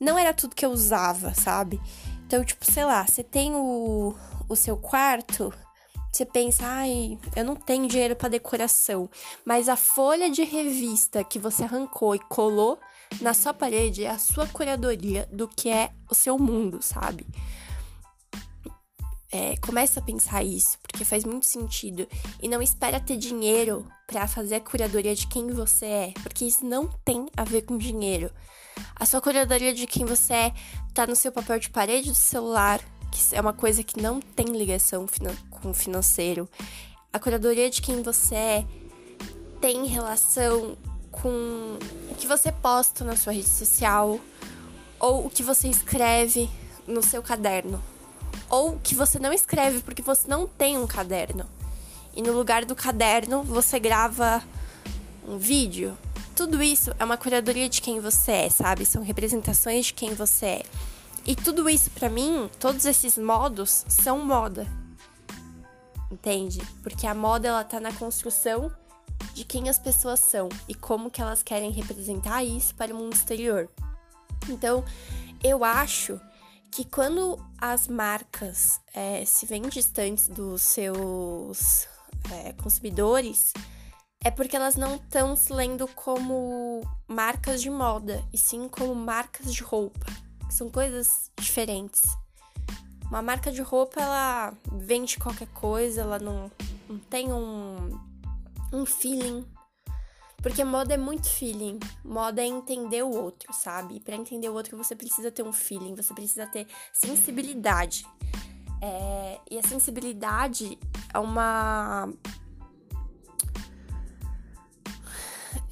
não 0.00 0.18
era 0.18 0.34
tudo 0.34 0.56
que 0.56 0.66
eu 0.66 0.70
usava, 0.70 1.32
sabe? 1.34 1.80
Então, 2.26 2.44
tipo, 2.44 2.64
sei 2.64 2.84
lá, 2.84 3.06
você 3.06 3.22
tem 3.22 3.54
o, 3.54 4.14
o 4.48 4.56
seu 4.56 4.76
quarto, 4.76 5.54
você 6.12 6.26
pensa, 6.26 6.64
ai, 6.66 7.18
eu 7.36 7.44
não 7.44 7.54
tenho 7.54 7.86
dinheiro 7.86 8.16
para 8.16 8.28
decoração, 8.28 9.08
mas 9.44 9.68
a 9.68 9.76
folha 9.76 10.28
de 10.28 10.42
revista 10.42 11.22
que 11.22 11.38
você 11.38 11.62
arrancou 11.62 12.14
e 12.14 12.18
colou 12.18 12.78
na 13.20 13.34
sua 13.34 13.52
parede 13.52 14.04
é 14.04 14.10
a 14.10 14.18
sua 14.18 14.46
curadoria 14.46 15.28
do 15.32 15.48
que 15.48 15.68
é 15.68 15.90
o 16.10 16.14
seu 16.14 16.38
mundo, 16.38 16.80
sabe? 16.80 17.26
É, 19.30 19.56
começa 19.56 19.98
a 19.98 20.02
pensar 20.02 20.44
isso, 20.44 20.78
porque 20.82 21.06
faz 21.06 21.24
muito 21.24 21.46
sentido. 21.46 22.06
E 22.40 22.48
não 22.48 22.60
espera 22.60 23.00
ter 23.00 23.16
dinheiro 23.16 23.86
para 24.06 24.28
fazer 24.28 24.56
a 24.56 24.60
curadoria 24.60 25.14
de 25.14 25.26
quem 25.26 25.48
você 25.48 25.86
é, 25.86 26.14
porque 26.22 26.44
isso 26.44 26.66
não 26.66 26.86
tem 27.02 27.26
a 27.36 27.44
ver 27.44 27.62
com 27.62 27.78
dinheiro. 27.78 28.30
A 28.94 29.06
sua 29.06 29.20
curadoria 29.20 29.72
de 29.72 29.86
quem 29.86 30.04
você 30.04 30.34
é 30.34 30.54
tá 30.92 31.06
no 31.06 31.16
seu 31.16 31.32
papel 31.32 31.58
de 31.58 31.70
parede 31.70 32.10
do 32.10 32.14
celular, 32.14 32.80
que 33.10 33.34
é 33.34 33.40
uma 33.40 33.52
coisa 33.54 33.82
que 33.82 34.00
não 34.00 34.20
tem 34.20 34.46
ligação 34.46 35.06
com 35.50 35.70
o 35.70 35.74
financeiro. 35.74 36.48
A 37.10 37.18
curadoria 37.18 37.70
de 37.70 37.80
quem 37.80 38.02
você 38.02 38.34
é 38.34 38.66
tem 39.60 39.86
relação 39.86 40.76
com 41.12 41.78
o 42.10 42.14
que 42.16 42.26
você 42.26 42.50
posta 42.50 43.04
na 43.04 43.14
sua 43.14 43.32
rede 43.32 43.48
social, 43.48 44.18
ou 44.98 45.26
o 45.26 45.30
que 45.30 45.42
você 45.42 45.68
escreve 45.68 46.50
no 46.86 47.02
seu 47.02 47.22
caderno, 47.22 47.80
ou 48.48 48.78
que 48.82 48.94
você 48.94 49.18
não 49.18 49.32
escreve 49.32 49.80
porque 49.82 50.02
você 50.02 50.26
não 50.26 50.46
tem 50.46 50.78
um 50.78 50.86
caderno. 50.86 51.46
E 52.14 52.22
no 52.22 52.32
lugar 52.32 52.64
do 52.64 52.74
caderno 52.74 53.42
você 53.42 53.78
grava 53.78 54.42
um 55.26 55.38
vídeo. 55.38 55.96
Tudo 56.34 56.62
isso 56.62 56.94
é 56.98 57.04
uma 57.04 57.16
curadoria 57.16 57.68
de 57.68 57.80
quem 57.80 58.00
você 58.00 58.32
é, 58.32 58.50
sabe? 58.50 58.84
São 58.84 59.02
representações 59.02 59.86
de 59.86 59.94
quem 59.94 60.14
você 60.14 60.46
é. 60.46 60.62
E 61.24 61.36
tudo 61.36 61.68
isso 61.68 61.90
para 61.90 62.08
mim, 62.08 62.50
todos 62.58 62.84
esses 62.84 63.16
modos 63.16 63.84
são 63.88 64.24
moda. 64.24 64.66
Entende? 66.10 66.60
Porque 66.82 67.06
a 67.06 67.14
moda 67.14 67.48
ela 67.48 67.64
tá 67.64 67.80
na 67.80 67.92
construção 67.92 68.70
de 69.34 69.44
quem 69.44 69.68
as 69.68 69.78
pessoas 69.78 70.20
são 70.20 70.48
e 70.68 70.74
como 70.74 71.10
que 71.10 71.20
elas 71.20 71.42
querem 71.42 71.70
representar 71.70 72.42
isso 72.42 72.74
para 72.74 72.94
o 72.94 72.96
mundo 72.96 73.14
exterior. 73.14 73.68
Então, 74.48 74.84
eu 75.42 75.64
acho 75.64 76.20
que 76.70 76.84
quando 76.84 77.38
as 77.58 77.86
marcas 77.86 78.80
é, 78.94 79.24
se 79.24 79.44
veem 79.46 79.68
distantes 79.68 80.28
dos 80.28 80.62
seus 80.62 81.86
é, 82.30 82.52
consumidores, 82.54 83.52
é 84.24 84.30
porque 84.30 84.56
elas 84.56 84.76
não 84.76 84.96
estão 84.96 85.36
se 85.36 85.52
lendo 85.52 85.86
como 85.88 86.80
marcas 87.06 87.60
de 87.60 87.68
moda, 87.68 88.24
e 88.32 88.38
sim 88.38 88.68
como 88.68 88.94
marcas 88.94 89.52
de 89.52 89.62
roupa. 89.62 90.06
São 90.48 90.70
coisas 90.70 91.30
diferentes. 91.38 92.02
Uma 93.06 93.20
marca 93.20 93.52
de 93.52 93.60
roupa, 93.60 94.00
ela 94.00 94.54
vende 94.72 95.18
qualquer 95.18 95.48
coisa, 95.48 96.00
ela 96.00 96.18
não, 96.18 96.50
não 96.88 96.98
tem 96.98 97.32
um 97.32 98.00
um 98.72 98.86
feeling. 98.86 99.46
Porque 100.42 100.64
moda 100.64 100.94
é 100.94 100.96
muito 100.96 101.28
feeling. 101.28 101.78
Moda 102.04 102.42
é 102.42 102.46
entender 102.46 103.04
o 103.04 103.10
outro, 103.10 103.52
sabe? 103.52 104.00
Pra 104.00 104.16
entender 104.16 104.48
o 104.48 104.54
outro 104.54 104.76
você 104.76 104.96
precisa 104.96 105.30
ter 105.30 105.44
um 105.44 105.52
feeling, 105.52 105.94
você 105.94 106.12
precisa 106.12 106.46
ter 106.46 106.66
sensibilidade. 106.92 108.04
É, 108.80 109.40
e 109.48 109.58
a 109.58 109.62
sensibilidade 109.62 110.76
é 111.14 111.18
uma. 111.18 112.12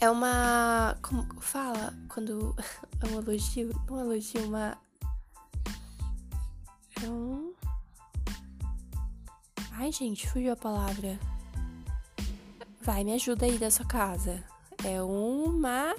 É 0.00 0.08
uma. 0.08 0.96
Como 1.02 1.26
fala? 1.40 1.92
Quando. 2.08 2.54
É 3.02 3.06
um 3.06 3.18
elogio? 3.18 3.70
Não 3.88 3.96
um 3.96 4.00
elogio, 4.00 4.44
uma. 4.44 4.76
É 7.02 7.08
um. 7.08 7.54
Ai, 9.72 9.90
gente, 9.90 10.28
fugiu 10.28 10.52
a 10.52 10.56
palavra. 10.56 11.18
Vai, 12.82 13.04
me 13.04 13.12
ajuda 13.12 13.44
aí 13.44 13.58
da 13.58 13.70
sua 13.70 13.84
casa. 13.84 14.42
É 14.82 15.02
uma 15.02 15.94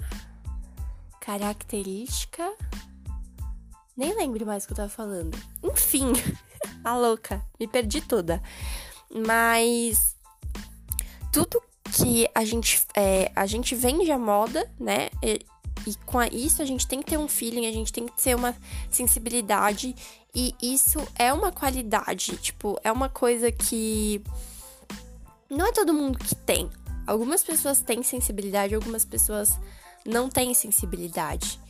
característica. 1.20 2.52
Nem 3.96 4.16
lembro 4.16 4.44
mais 4.44 4.64
o 4.64 4.66
que 4.66 4.72
eu 4.72 4.76
tava 4.76 4.88
falando. 4.88 5.38
Enfim, 5.62 6.12
a 6.82 6.96
louca, 6.96 7.40
me 7.60 7.68
perdi 7.68 8.00
toda. 8.00 8.42
Mas 9.14 10.16
tudo 11.32 11.62
que 11.92 12.28
a 12.34 12.44
gente, 12.44 12.82
é, 12.96 13.30
a 13.36 13.46
gente 13.46 13.76
vende 13.76 14.10
a 14.10 14.18
moda, 14.18 14.68
né? 14.80 15.08
E, 15.22 15.46
e 15.86 15.94
com 16.04 16.20
isso 16.24 16.62
a 16.62 16.64
gente 16.64 16.88
tem 16.88 17.00
que 17.00 17.10
ter 17.10 17.16
um 17.16 17.28
feeling, 17.28 17.66
a 17.66 17.72
gente 17.72 17.92
tem 17.92 18.06
que 18.06 18.20
ter 18.20 18.34
uma 18.34 18.56
sensibilidade. 18.90 19.94
E 20.34 20.52
isso 20.60 20.98
é 21.16 21.32
uma 21.32 21.52
qualidade, 21.52 22.36
tipo, 22.38 22.76
é 22.82 22.90
uma 22.90 23.08
coisa 23.08 23.52
que 23.52 24.20
não 25.52 25.66
é 25.66 25.72
todo 25.72 25.92
mundo 25.92 26.18
que 26.18 26.34
tem. 26.34 26.70
Algumas 27.06 27.42
pessoas 27.42 27.80
têm 27.80 28.02
sensibilidade, 28.02 28.74
algumas 28.74 29.04
pessoas 29.04 29.58
não 30.04 30.28
têm 30.28 30.54
sensibilidade. 30.54 31.60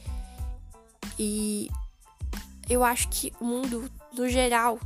E 1.18 1.68
eu 2.68 2.84
acho 2.84 3.08
que 3.08 3.32
o 3.40 3.44
mundo, 3.44 3.90
no 4.16 4.28
geral, 4.28 4.78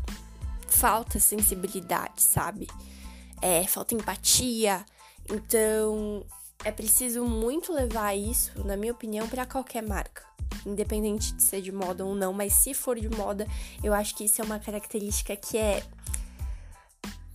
falta 0.67 1.21
sensibilidade, 1.21 2.23
sabe? 2.23 2.67
É, 3.43 3.67
falta 3.67 3.95
empatia. 3.95 4.85
Então, 5.31 6.25
é 6.65 6.73
preciso 6.73 7.25
muito 7.25 7.73
levar 7.73 8.17
isso, 8.17 8.53
na 8.65 8.77
minha 8.77 8.93
opinião, 8.93 9.29
para 9.29 9.45
qualquer 9.45 9.83
marca. 9.83 10.25
Independente 10.65 11.35
de 11.35 11.43
ser 11.43 11.61
de 11.61 11.71
moda 11.71 12.05
ou 12.05 12.15
não, 12.15 12.33
mas 12.33 12.55
se 12.55 12.73
for 12.73 12.99
de 12.99 13.09
moda, 13.11 13.47
eu 13.83 13.93
acho 13.93 14.15
que 14.15 14.25
isso 14.25 14.41
é 14.41 14.45
uma 14.45 14.59
característica 14.59 15.37
que 15.37 15.59
é 15.59 15.83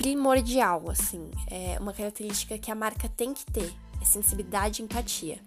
primordial, 0.01 0.89
assim. 0.89 1.29
É 1.47 1.77
uma 1.79 1.93
característica 1.93 2.57
que 2.57 2.71
a 2.71 2.75
marca 2.75 3.07
tem 3.07 3.33
que 3.33 3.45
ter. 3.45 3.71
É 4.01 4.05
sensibilidade 4.05 4.81
e 4.81 4.85
empatia. 4.85 5.39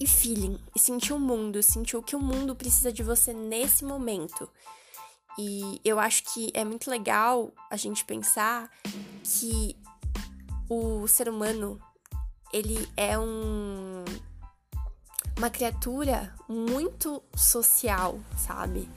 E 0.00 0.06
feeling. 0.06 0.58
E 0.74 0.78
sentir 0.78 1.12
o 1.12 1.20
mundo, 1.20 1.62
sentir 1.62 1.96
o 1.98 2.02
que 2.02 2.16
o 2.16 2.18
mundo 2.18 2.56
precisa 2.56 2.90
de 2.90 3.02
você 3.02 3.34
nesse 3.34 3.84
momento. 3.84 4.48
E 5.38 5.80
eu 5.84 5.98
acho 5.98 6.24
que 6.32 6.50
é 6.54 6.64
muito 6.64 6.90
legal 6.90 7.52
a 7.70 7.76
gente 7.76 8.04
pensar 8.06 8.70
que 9.22 9.76
o 10.68 11.06
ser 11.06 11.28
humano 11.28 11.78
ele 12.52 12.88
é 12.96 13.18
um 13.18 14.04
uma 15.36 15.50
criatura 15.50 16.34
muito 16.48 17.22
social, 17.34 18.20
sabe? 18.36 18.88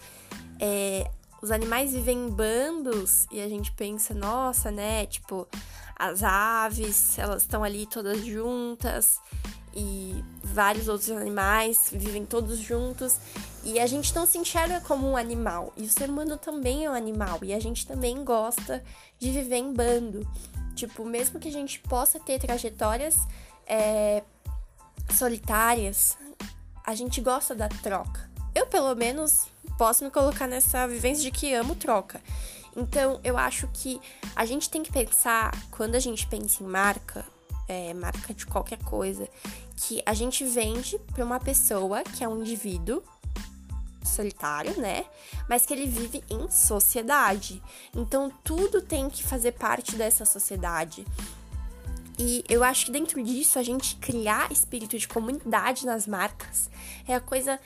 É, 0.60 1.10
os 1.46 1.52
animais 1.52 1.94
vivem 1.94 2.26
em 2.26 2.30
bandos 2.30 3.28
e 3.32 3.40
a 3.40 3.48
gente 3.48 3.72
pensa, 3.72 4.16
nossa, 4.16 4.72
né? 4.72 5.06
Tipo, 5.06 5.48
as 5.96 6.24
aves, 6.24 7.20
elas 7.20 7.44
estão 7.44 7.64
ali 7.64 7.86
todas 7.86 8.26
juntas 8.26 9.20
e 9.76 10.24
vários 10.44 10.88
outros 10.88 11.12
animais 11.12 11.90
vivem 11.92 12.26
todos 12.26 12.58
juntos 12.58 13.18
e 13.64 13.80
a 13.80 13.86
gente 13.86 14.14
não 14.16 14.26
se 14.26 14.40
enxerga 14.40 14.82
como 14.82 15.08
um 15.08 15.16
animal. 15.16 15.72
E 15.78 15.84
o 15.84 15.90
ser 15.90 16.10
humano 16.10 16.36
também 16.36 16.86
é 16.86 16.90
um 16.90 16.96
animal 16.96 17.38
e 17.44 17.54
a 17.54 17.60
gente 17.60 17.86
também 17.86 18.24
gosta 18.24 18.84
de 19.20 19.30
viver 19.30 19.58
em 19.58 19.72
bando. 19.72 20.28
Tipo, 20.74 21.06
mesmo 21.06 21.40
que 21.40 21.48
a 21.48 21.52
gente 21.52 21.80
possa 21.82 22.20
ter 22.20 22.40
trajetórias 22.40 23.16
é, 23.68 24.24
solitárias, 25.14 26.18
a 26.84 26.96
gente 26.96 27.22
gosta 27.22 27.54
da 27.54 27.70
troca. 27.70 28.34
Eu, 28.56 28.66
pelo 28.66 28.96
menos, 28.96 29.48
posso 29.78 30.06
me 30.06 30.10
colocar 30.10 30.48
nessa 30.48 30.88
vivência 30.88 31.22
de 31.22 31.30
que 31.30 31.54
amo 31.54 31.76
troca. 31.76 32.22
Então, 32.74 33.20
eu 33.22 33.38
acho 33.38 33.68
que 33.74 34.00
a 34.34 34.46
gente 34.46 34.70
tem 34.70 34.82
que 34.82 34.92
pensar, 34.92 35.52
quando 35.72 35.96
a 35.96 36.00
gente 36.00 36.26
pensa 36.26 36.64
em 36.64 36.66
marca, 36.66 37.26
é, 37.68 37.94
marca 37.94 38.34
de 38.34 38.46
qualquer 38.46 38.80
coisa, 38.80 39.28
que 39.76 40.02
a 40.06 40.14
gente 40.14 40.46
vende 40.46 40.98
para 41.14 41.26
uma 41.26 41.40
pessoa 41.40 42.02
que 42.02 42.24
é 42.24 42.28
um 42.30 42.40
indivíduo 42.42 43.04
solitário, 44.06 44.80
né? 44.80 45.04
Mas 45.50 45.66
que 45.66 45.74
ele 45.74 45.86
vive 45.86 46.24
em 46.30 46.50
sociedade. 46.50 47.62
Então, 47.94 48.32
tudo 48.42 48.82
tem 48.82 49.10
que 49.10 49.22
fazer 49.22 49.52
parte 49.52 49.98
dessa 49.98 50.24
sociedade. 50.24 51.06
E 52.18 52.46
eu 52.48 52.64
acho 52.64 52.86
que 52.86 52.92
dentro 52.92 53.22
disso, 53.22 53.60
a 53.60 53.64
gente 53.64 53.98
criar 53.98 54.50
espírito 54.50 54.98
de 54.98 55.08
comunidade 55.08 55.86
nas 55.86 56.08
marcas 56.08 56.70
é 57.06 57.16
a 57.16 57.20
coisa 57.20 57.60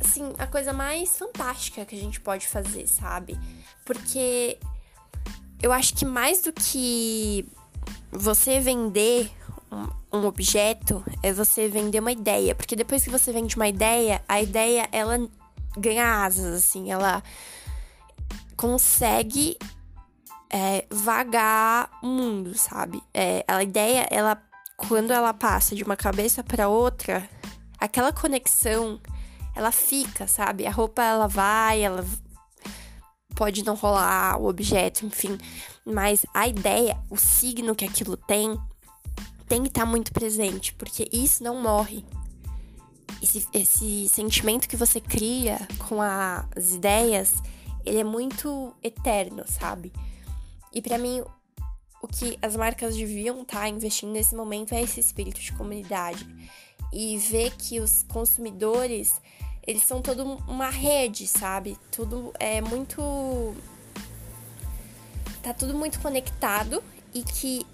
assim, 0.00 0.32
a 0.38 0.46
coisa 0.46 0.72
mais 0.72 1.16
fantástica 1.16 1.84
que 1.84 1.94
a 1.94 1.98
gente 1.98 2.20
pode 2.20 2.46
fazer, 2.46 2.86
sabe? 2.86 3.38
Porque 3.84 4.58
eu 5.62 5.72
acho 5.72 5.94
que 5.94 6.04
mais 6.04 6.40
do 6.40 6.52
que 6.52 7.46
você 8.10 8.60
vender 8.60 9.30
um, 10.12 10.24
objeto, 10.24 11.04
é 11.22 11.32
você 11.32 11.68
vender 11.68 12.00
uma 12.00 12.12
ideia. 12.12 12.54
Porque 12.54 12.76
depois 12.76 13.04
que 13.04 13.10
você 13.10 13.32
vende 13.32 13.56
uma 13.56 13.68
ideia, 13.68 14.22
a 14.28 14.40
ideia, 14.40 14.88
ela 14.92 15.18
ganha 15.76 16.24
asas, 16.24 16.54
assim, 16.54 16.90
ela 16.90 17.22
consegue 18.56 19.56
é, 20.50 20.86
vagar 20.90 21.90
o 22.02 22.06
mundo, 22.06 22.56
sabe? 22.56 23.02
É, 23.12 23.44
a 23.46 23.62
ideia, 23.62 24.06
ela, 24.10 24.40
quando 24.76 25.12
ela 25.12 25.34
passa 25.34 25.74
de 25.74 25.82
uma 25.82 25.96
cabeça 25.96 26.42
para 26.42 26.68
outra, 26.68 27.28
aquela 27.78 28.12
conexão 28.12 29.00
ela 29.58 29.72
fica, 29.72 30.28
sabe? 30.28 30.68
A 30.68 30.70
roupa 30.70 31.02
ela 31.02 31.26
vai, 31.26 31.82
ela 31.82 32.06
pode 33.34 33.64
não 33.64 33.74
rolar 33.74 34.40
o 34.40 34.46
objeto, 34.46 35.04
enfim, 35.04 35.36
mas 35.84 36.24
a 36.32 36.46
ideia, 36.46 36.96
o 37.10 37.16
signo 37.16 37.74
que 37.74 37.84
aquilo 37.84 38.16
tem, 38.16 38.56
tem 39.48 39.62
que 39.62 39.68
estar 39.68 39.80
tá 39.80 39.86
muito 39.86 40.12
presente, 40.12 40.72
porque 40.74 41.08
isso 41.12 41.42
não 41.42 41.60
morre. 41.60 42.04
Esse, 43.20 43.48
esse 43.52 44.08
sentimento 44.08 44.68
que 44.68 44.76
você 44.76 45.00
cria 45.00 45.58
com 45.88 46.00
a, 46.00 46.48
as 46.56 46.74
ideias, 46.74 47.34
ele 47.84 47.98
é 47.98 48.04
muito 48.04 48.72
eterno, 48.80 49.42
sabe? 49.44 49.92
E 50.72 50.80
para 50.80 50.98
mim, 50.98 51.20
o 52.00 52.06
que 52.06 52.38
as 52.40 52.54
marcas 52.54 52.94
deviam 52.94 53.42
estar 53.42 53.60
tá 53.62 53.68
investindo 53.68 54.12
nesse 54.12 54.36
momento 54.36 54.72
é 54.72 54.82
esse 54.82 55.00
espírito 55.00 55.40
de 55.40 55.52
comunidade. 55.52 56.24
E 56.92 57.18
ver 57.18 57.50
que 57.56 57.80
os 57.80 58.04
consumidores 58.04 59.20
eles 59.68 59.82
são 59.82 60.00
toda 60.00 60.24
uma 60.24 60.70
rede, 60.70 61.26
sabe? 61.26 61.76
Tudo 61.92 62.32
é 62.40 62.58
muito. 62.62 63.54
Tá 65.42 65.52
tudo 65.52 65.74
muito 65.74 66.00
conectado 66.00 66.82
e 67.12 67.22
que 67.22 67.66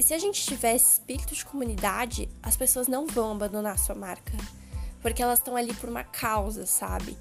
se 0.00 0.12
a 0.12 0.18
gente 0.18 0.44
tivesse 0.44 0.94
espírito 0.94 1.36
de 1.36 1.44
comunidade, 1.44 2.28
as 2.42 2.56
pessoas 2.56 2.88
não 2.88 3.06
vão 3.06 3.30
abandonar 3.30 3.74
a 3.74 3.78
sua 3.78 3.94
marca. 3.94 4.36
Porque 5.00 5.22
elas 5.22 5.38
estão 5.38 5.54
ali 5.54 5.72
por 5.72 5.88
uma 5.88 6.02
causa, 6.02 6.66
sabe? 6.66 7.16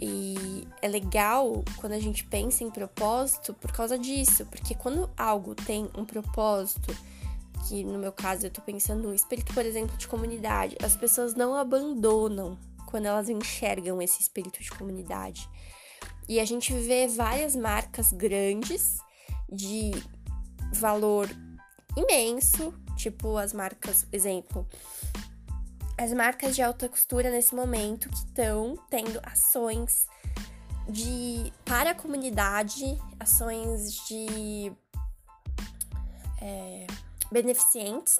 E 0.00 0.66
é 0.80 0.88
legal 0.88 1.62
quando 1.76 1.92
a 1.92 2.00
gente 2.00 2.24
pensa 2.24 2.64
em 2.64 2.70
propósito 2.70 3.52
por 3.52 3.70
causa 3.70 3.98
disso. 3.98 4.46
Porque 4.46 4.74
quando 4.74 5.10
algo 5.14 5.54
tem 5.54 5.90
um 5.94 6.06
propósito, 6.06 6.96
que 7.68 7.84
no 7.84 7.98
meu 7.98 8.12
caso 8.12 8.46
eu 8.46 8.50
tô 8.50 8.62
pensando 8.62 9.02
no 9.02 9.14
espírito, 9.14 9.52
por 9.52 9.66
exemplo, 9.66 9.94
de 9.98 10.08
comunidade, 10.08 10.74
as 10.82 10.96
pessoas 10.96 11.34
não 11.34 11.54
abandonam 11.54 12.56
quando 12.94 13.06
elas 13.06 13.28
enxergam 13.28 14.00
esse 14.00 14.22
espírito 14.22 14.62
de 14.62 14.70
comunidade. 14.70 15.50
E 16.28 16.38
a 16.38 16.44
gente 16.44 16.72
vê 16.72 17.08
várias 17.08 17.56
marcas 17.56 18.12
grandes 18.12 18.98
de 19.50 19.90
valor 20.72 21.28
imenso, 21.96 22.72
tipo 22.96 23.36
as 23.36 23.52
marcas, 23.52 24.06
exemplo, 24.12 24.64
as 25.98 26.12
marcas 26.12 26.54
de 26.54 26.62
alta 26.62 26.88
costura 26.88 27.32
nesse 27.32 27.52
momento 27.52 28.08
que 28.08 28.14
estão 28.14 28.78
tendo 28.88 29.18
ações 29.24 30.06
de 30.88 31.52
para 31.64 31.90
a 31.90 31.94
comunidade, 31.96 32.96
ações 33.18 34.06
de 34.06 34.72
é, 36.40 36.86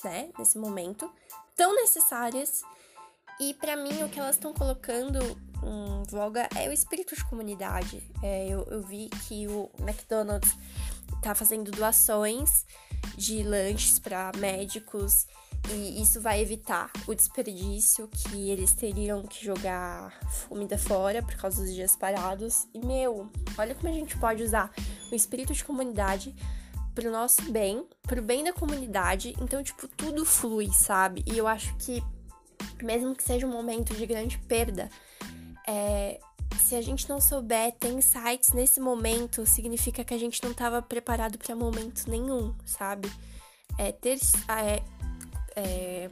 né, 0.02 0.32
nesse 0.36 0.58
momento, 0.58 1.08
tão 1.54 1.76
necessárias 1.76 2.64
e 3.40 3.54
para 3.54 3.76
mim, 3.76 4.02
o 4.02 4.08
que 4.08 4.18
elas 4.18 4.36
estão 4.36 4.52
colocando 4.52 5.18
em 5.62 6.02
voga 6.10 6.48
é 6.54 6.68
o 6.68 6.72
espírito 6.72 7.14
de 7.14 7.24
comunidade. 7.24 8.02
É, 8.22 8.48
eu, 8.48 8.64
eu 8.70 8.82
vi 8.82 9.08
que 9.26 9.46
o 9.48 9.70
McDonald's 9.78 10.56
tá 11.22 11.34
fazendo 11.34 11.70
doações 11.70 12.66
de 13.16 13.42
lanches 13.42 13.98
para 13.98 14.30
médicos 14.36 15.26
e 15.70 16.02
isso 16.02 16.20
vai 16.20 16.40
evitar 16.40 16.90
o 17.06 17.14
desperdício 17.14 18.08
que 18.08 18.50
eles 18.50 18.74
teriam 18.74 19.22
que 19.22 19.42
jogar 19.42 20.12
comida 20.48 20.76
fora 20.76 21.22
por 21.22 21.34
causa 21.36 21.62
dos 21.62 21.72
dias 21.72 21.96
parados. 21.96 22.66
E 22.74 22.84
meu, 22.84 23.30
olha 23.56 23.74
como 23.74 23.88
a 23.88 23.92
gente 23.92 24.16
pode 24.18 24.42
usar 24.42 24.70
o 25.10 25.14
espírito 25.14 25.54
de 25.54 25.64
comunidade 25.64 26.34
pro 26.94 27.10
nosso 27.10 27.50
bem, 27.50 27.86
pro 28.02 28.22
bem 28.22 28.44
da 28.44 28.52
comunidade. 28.52 29.34
Então, 29.40 29.62
tipo, 29.62 29.88
tudo 29.88 30.24
flui, 30.24 30.70
sabe? 30.72 31.24
E 31.26 31.36
eu 31.36 31.48
acho 31.48 31.74
que 31.76 32.02
mesmo 32.82 33.14
que 33.14 33.22
seja 33.22 33.46
um 33.46 33.50
momento 33.50 33.94
de 33.94 34.06
grande 34.06 34.38
perda, 34.38 34.88
é, 35.66 36.20
se 36.60 36.74
a 36.74 36.82
gente 36.82 37.08
não 37.08 37.20
souber 37.20 37.72
ter 37.72 37.92
insights 37.92 38.52
nesse 38.52 38.80
momento, 38.80 39.46
significa 39.46 40.04
que 40.04 40.14
a 40.14 40.18
gente 40.18 40.42
não 40.42 40.52
estava 40.52 40.80
preparado 40.80 41.38
para 41.38 41.54
momento 41.54 42.08
nenhum, 42.08 42.54
sabe? 42.64 43.10
É, 43.76 43.92
ter, 43.92 44.18
é, 44.48 44.82
é, 45.56 46.10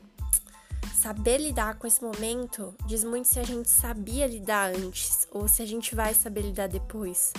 saber 0.94 1.38
lidar 1.38 1.79
com 1.79 1.87
esse 1.87 2.03
momento 2.03 2.75
diz 2.87 3.05
muito 3.05 3.29
se 3.29 3.38
a 3.38 3.44
gente 3.44 3.70
sabia 3.70 4.27
lidar 4.27 4.75
antes 4.75 5.27
ou 5.31 5.48
se 5.48 5.62
a 5.62 5.66
gente 5.66 5.94
vai 5.94 6.12
saber 6.14 6.42
lidar 6.42 6.68
depois. 6.68 7.33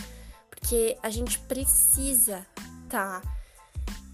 Porque 0.50 0.98
a 1.04 1.10
gente 1.10 1.40
precisa 1.40 2.46
estar. 2.86 3.22
Tá 3.22 3.43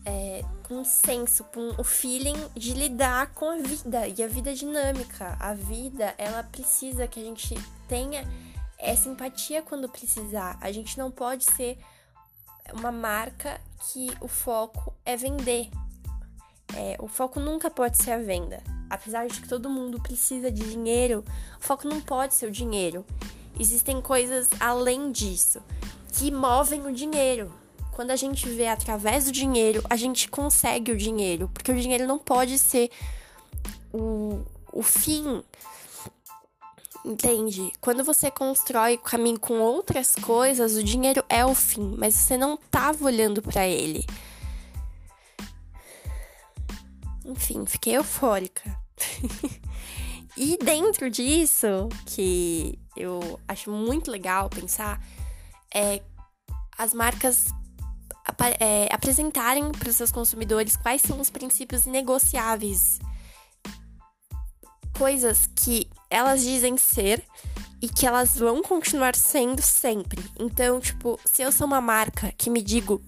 é, 0.09 0.43
com 0.63 0.83
senso, 0.83 1.43
com 1.43 1.75
o 1.77 1.83
feeling 1.83 2.35
de 2.55 2.73
lidar 2.73 3.31
com 3.33 3.51
a 3.51 3.57
vida 3.57 4.07
e 4.07 4.23
a 4.23 4.27
vida 4.27 4.55
dinâmica. 4.55 5.37
A 5.39 5.53
vida, 5.53 6.15
ela 6.17 6.41
precisa 6.43 7.07
que 7.07 7.19
a 7.19 7.23
gente 7.23 7.55
tenha 7.87 8.27
essa 8.77 9.07
empatia 9.07 9.61
quando 9.61 9.87
precisar. 9.87 10.57
A 10.59 10.71
gente 10.71 10.97
não 10.97 11.11
pode 11.11 11.43
ser 11.43 11.77
uma 12.73 12.91
marca 12.91 13.61
que 13.91 14.09
o 14.19 14.27
foco 14.27 14.93
é 15.05 15.15
vender. 15.15 15.69
É, 16.75 16.97
o 16.99 17.07
foco 17.07 17.39
nunca 17.39 17.69
pode 17.69 17.97
ser 17.97 18.11
a 18.11 18.17
venda. 18.17 18.63
Apesar 18.89 19.27
de 19.27 19.39
que 19.39 19.47
todo 19.47 19.69
mundo 19.69 20.01
precisa 20.01 20.51
de 20.51 20.71
dinheiro, 20.71 21.23
o 21.59 21.63
foco 21.63 21.87
não 21.87 22.01
pode 22.01 22.33
ser 22.33 22.47
o 22.47 22.51
dinheiro. 22.51 23.05
Existem 23.59 24.01
coisas 24.01 24.49
além 24.59 25.11
disso 25.11 25.61
que 26.13 26.31
movem 26.31 26.87
o 26.87 26.93
dinheiro. 26.93 27.51
Quando 27.99 28.12
a 28.12 28.15
gente 28.15 28.47
vê 28.47 28.65
através 28.65 29.25
do 29.25 29.31
dinheiro, 29.33 29.83
a 29.89 29.97
gente 29.97 30.29
consegue 30.29 30.89
o 30.89 30.95
dinheiro. 30.95 31.49
Porque 31.53 31.69
o 31.69 31.77
dinheiro 31.77 32.07
não 32.07 32.17
pode 32.17 32.57
ser 32.57 32.89
o, 33.91 34.41
o 34.71 34.81
fim. 34.81 35.43
Entende? 37.03 37.73
Quando 37.81 38.01
você 38.01 38.31
constrói 38.31 38.93
o 38.93 38.99
caminho 38.99 39.38
com 39.38 39.59
outras 39.59 40.15
coisas, 40.15 40.77
o 40.77 40.81
dinheiro 40.81 41.25
é 41.27 41.45
o 41.45 41.53
fim, 41.53 41.93
mas 41.97 42.15
você 42.15 42.38
não 42.38 42.55
tava 42.55 43.03
olhando 43.03 43.41
para 43.41 43.67
ele. 43.67 44.07
Enfim, 47.25 47.65
fiquei 47.65 47.97
eufórica. 47.97 48.79
e 50.38 50.57
dentro 50.63 51.09
disso, 51.09 51.89
que 52.05 52.79
eu 52.95 53.38
acho 53.45 53.69
muito 53.69 54.09
legal 54.09 54.49
pensar 54.49 55.05
é 55.75 56.01
as 56.77 56.93
marcas 56.93 57.58
é, 58.59 58.87
apresentarem 58.91 59.71
para 59.71 59.89
os 59.89 59.95
seus 59.95 60.11
consumidores 60.11 60.75
quais 60.77 61.01
são 61.01 61.19
os 61.19 61.29
princípios 61.29 61.85
negociáveis. 61.85 62.99
Coisas 64.97 65.49
que 65.55 65.89
elas 66.09 66.43
dizem 66.43 66.77
ser 66.77 67.23
e 67.81 67.87
que 67.87 68.05
elas 68.05 68.37
vão 68.37 68.61
continuar 68.61 69.15
sendo 69.15 69.61
sempre. 69.61 70.23
Então, 70.37 70.79
tipo, 70.79 71.19
se 71.25 71.41
eu 71.41 71.51
sou 71.51 71.65
uma 71.65 71.79
marca 71.79 72.33
que 72.37 72.49
me 72.49 72.61
digo 72.61 73.01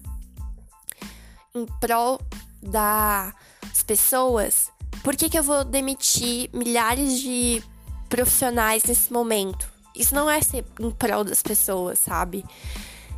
em 1.54 1.66
prol 1.80 2.18
das 2.62 3.82
pessoas, 3.86 4.70
por 5.02 5.16
que, 5.16 5.28
que 5.28 5.38
eu 5.38 5.42
vou 5.42 5.64
demitir 5.64 6.48
milhares 6.52 7.20
de 7.20 7.62
profissionais 8.08 8.84
nesse 8.84 9.12
momento? 9.12 9.70
Isso 9.94 10.14
não 10.14 10.30
é 10.30 10.40
ser 10.40 10.64
em 10.80 10.90
prol 10.90 11.24
das 11.24 11.42
pessoas, 11.42 11.98
sabe? 11.98 12.44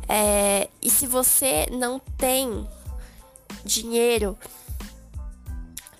É, 0.07 0.69
e 0.81 0.89
se 0.89 1.07
você 1.07 1.65
não 1.71 1.99
tem 1.99 2.67
dinheiro 3.63 4.37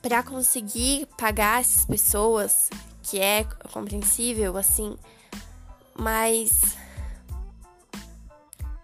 para 0.01 0.21
conseguir 0.21 1.07
pagar 1.17 1.61
essas 1.61 1.85
pessoas, 1.85 2.69
que 3.01 3.19
é 3.19 3.43
compreensível, 3.71 4.55
assim, 4.57 4.97
mas 5.95 6.77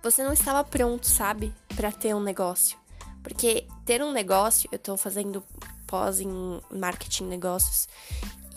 você 0.02 0.24
não 0.24 0.34
estava 0.34 0.64
pronto, 0.64 1.06
sabe, 1.06 1.54
para 1.76 1.92
ter 1.92 2.16
um 2.16 2.22
negócio. 2.22 2.78
Porque 3.22 3.68
ter 3.86 4.02
um 4.02 4.12
negócio, 4.12 4.68
eu 4.72 4.80
tô 4.80 4.98
fazendo 4.98 5.44
pós 5.86 6.20
em 6.20 6.62
marketing 6.72 7.26
negócios, 7.26 7.88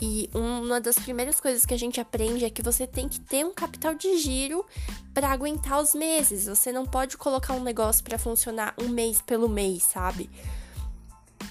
e 0.01 0.29
uma 0.33 0.81
das 0.81 0.97
primeiras 0.97 1.39
coisas 1.39 1.65
que 1.65 1.73
a 1.73 1.79
gente 1.79 2.01
aprende 2.01 2.43
é 2.43 2.49
que 2.49 2.61
você 2.61 2.85
tem 2.85 3.07
que 3.07 3.19
ter 3.19 3.45
um 3.45 3.53
capital 3.53 3.93
de 3.93 4.17
giro 4.17 4.65
para 5.13 5.31
aguentar 5.31 5.81
os 5.81 5.93
meses. 5.93 6.47
Você 6.47 6.71
não 6.71 6.85
pode 6.85 7.17
colocar 7.17 7.53
um 7.53 7.63
negócio 7.63 8.03
para 8.03 8.17
funcionar 8.17 8.73
um 8.77 8.89
mês 8.89 9.21
pelo 9.21 9.47
mês, 9.47 9.83
sabe? 9.83 10.29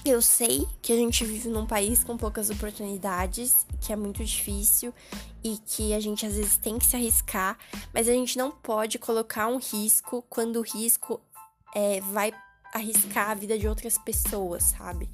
Eu 0.05 0.21
sei 0.21 0.67
que 0.83 0.93
a 0.93 0.95
gente 0.95 1.25
vive 1.25 1.49
num 1.49 1.65
país 1.65 2.03
com 2.03 2.15
poucas 2.15 2.51
oportunidades, 2.51 3.65
que 3.81 3.91
é 3.91 3.95
muito 3.95 4.23
difícil 4.23 4.93
e 5.43 5.57
que 5.65 5.95
a 5.95 5.99
gente 5.99 6.25
às 6.25 6.35
vezes 6.35 6.57
tem 6.57 6.77
que 6.77 6.85
se 6.85 6.95
arriscar, 6.95 7.57
mas 7.91 8.07
a 8.07 8.11
gente 8.11 8.37
não 8.37 8.51
pode 8.51 8.99
colocar 8.99 9.47
um 9.47 9.57
risco 9.57 10.23
quando 10.29 10.57
o 10.57 10.61
risco 10.61 11.19
é, 11.73 11.99
vai 12.01 12.31
arriscar 12.71 13.31
a 13.31 13.33
vida 13.33 13.57
de 13.57 13.67
outras 13.67 13.97
pessoas, 13.97 14.63
sabe? 14.63 15.09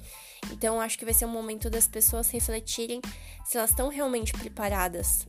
Então 0.50 0.80
acho 0.80 0.98
que 0.98 1.04
vai 1.04 1.14
ser 1.14 1.26
um 1.26 1.30
momento 1.30 1.70
das 1.70 1.86
pessoas 1.86 2.30
refletirem 2.30 3.00
se 3.44 3.56
elas 3.56 3.70
estão 3.70 3.88
realmente 3.88 4.32
preparadas 4.32 5.26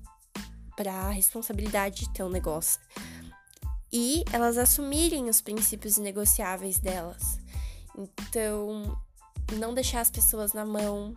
para 0.76 0.92
a 0.92 1.10
responsabilidade 1.10 2.02
de 2.02 2.10
ter 2.14 2.24
um 2.24 2.30
negócio. 2.30 2.80
E 3.92 4.24
elas 4.34 4.58
assumirem 4.58 5.30
os 5.30 5.40
princípios 5.40 5.98
negociáveis 5.98 6.80
delas. 6.80 7.38
Então, 7.96 8.98
não 9.54 9.74
deixar 9.74 10.02
as 10.02 10.10
pessoas 10.10 10.54
na 10.54 10.66
mão. 10.66 11.14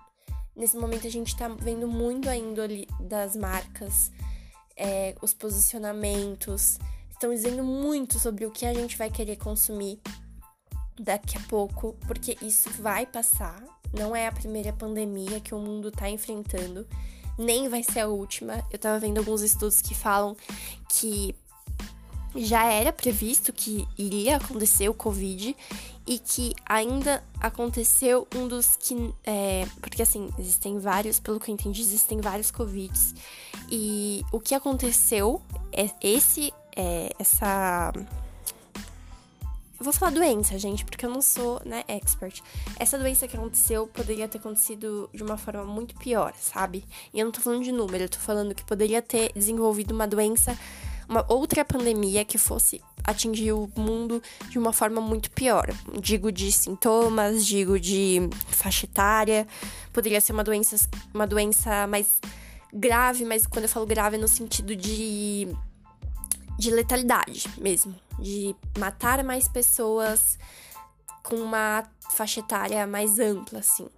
Nesse 0.54 0.76
momento 0.76 1.06
a 1.06 1.10
gente 1.10 1.36
tá 1.36 1.48
vendo 1.48 1.88
muito 1.88 2.28
a 2.28 2.36
índole 2.36 2.86
das 3.00 3.34
marcas, 3.34 4.10
é, 4.76 5.14
os 5.22 5.32
posicionamentos, 5.32 6.78
estão 7.10 7.30
dizendo 7.30 7.64
muito 7.64 8.18
sobre 8.18 8.44
o 8.44 8.50
que 8.50 8.66
a 8.66 8.74
gente 8.74 8.96
vai 8.96 9.10
querer 9.10 9.36
consumir 9.36 9.98
daqui 10.98 11.36
a 11.36 11.40
pouco, 11.48 11.94
porque 12.06 12.36
isso 12.42 12.70
vai 12.70 13.06
passar. 13.06 13.62
Não 13.98 14.14
é 14.14 14.26
a 14.26 14.32
primeira 14.32 14.72
pandemia 14.72 15.40
que 15.40 15.54
o 15.54 15.58
mundo 15.58 15.90
tá 15.90 16.08
enfrentando, 16.08 16.86
nem 17.38 17.68
vai 17.68 17.82
ser 17.82 18.00
a 18.00 18.08
última. 18.08 18.64
Eu 18.70 18.78
tava 18.78 18.98
vendo 18.98 19.18
alguns 19.18 19.42
estudos 19.42 19.80
que 19.80 19.94
falam 19.94 20.36
que 20.88 21.34
já 22.34 22.64
era 22.66 22.92
previsto 22.92 23.52
que 23.52 23.86
iria 23.96 24.36
acontecer 24.36 24.88
o 24.88 24.94
Covid 24.94 25.56
e 26.06 26.18
que 26.18 26.54
ainda 26.64 27.22
aconteceu 27.40 28.28
um 28.34 28.46
dos 28.46 28.76
que. 28.76 28.94
É, 29.24 29.66
porque 29.80 30.02
assim, 30.02 30.30
existem 30.38 30.78
vários, 30.78 31.18
pelo 31.18 31.40
que 31.40 31.50
eu 31.50 31.54
entendi, 31.54 31.80
existem 31.80 32.20
vários 32.20 32.50
Covids. 32.50 33.14
E 33.70 34.22
o 34.30 34.38
que 34.38 34.54
aconteceu 34.54 35.40
é 35.72 35.90
esse. 36.00 36.52
É, 36.78 37.10
essa 37.18 37.90
eu 39.78 39.84
vou 39.84 39.92
falar 39.92 40.10
doença, 40.10 40.58
gente, 40.58 40.84
porque 40.84 41.04
eu 41.04 41.10
não 41.10 41.20
sou, 41.20 41.60
né, 41.64 41.84
expert. 41.86 42.42
Essa 42.78 42.98
doença 42.98 43.28
que 43.28 43.36
aconteceu 43.36 43.86
poderia 43.86 44.26
ter 44.26 44.38
acontecido 44.38 45.08
de 45.12 45.22
uma 45.22 45.36
forma 45.36 45.64
muito 45.64 45.94
pior, 45.96 46.32
sabe? 46.40 46.84
E 47.12 47.20
eu 47.20 47.26
não 47.26 47.32
tô 47.32 47.40
falando 47.40 47.62
de 47.62 47.72
número, 47.72 48.04
eu 48.04 48.08
tô 48.08 48.18
falando 48.18 48.54
que 48.54 48.64
poderia 48.64 49.02
ter 49.02 49.32
desenvolvido 49.34 49.92
uma 49.92 50.06
doença, 50.06 50.58
uma 51.06 51.24
outra 51.28 51.64
pandemia 51.64 52.24
que 52.24 52.38
fosse 52.38 52.80
atingir 53.04 53.52
o 53.52 53.70
mundo 53.76 54.22
de 54.48 54.58
uma 54.58 54.72
forma 54.72 55.00
muito 55.00 55.30
pior. 55.30 55.68
Digo 56.00 56.32
de 56.32 56.50
sintomas, 56.50 57.44
digo 57.44 57.78
de 57.78 58.28
faixa 58.48 58.86
etária, 58.86 59.46
poderia 59.92 60.20
ser 60.20 60.32
uma 60.32 60.42
doença, 60.42 60.88
uma 61.14 61.26
doença 61.26 61.86
mais 61.86 62.20
grave, 62.72 63.24
mas 63.24 63.46
quando 63.46 63.64
eu 63.64 63.68
falo 63.68 63.86
grave 63.86 64.16
é 64.16 64.18
no 64.18 64.28
sentido 64.28 64.74
de 64.74 65.48
de 66.58 66.70
letalidade 66.70 67.48
mesmo, 67.58 67.94
de 68.18 68.54
matar 68.78 69.22
mais 69.22 69.48
pessoas 69.48 70.38
com 71.22 71.36
uma 71.36 71.84
faixa 72.10 72.40
etária 72.40 72.86
mais 72.86 73.18
ampla, 73.18 73.58
assim. 73.58 73.88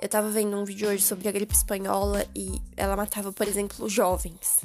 Eu 0.00 0.08
tava 0.08 0.28
vendo 0.30 0.56
um 0.56 0.64
vídeo 0.64 0.88
hoje 0.88 1.02
sobre 1.02 1.28
a 1.28 1.32
gripe 1.32 1.54
espanhola 1.54 2.26
e 2.34 2.60
ela 2.76 2.96
matava, 2.96 3.32
por 3.32 3.46
exemplo, 3.46 3.88
jovens. 3.88 4.60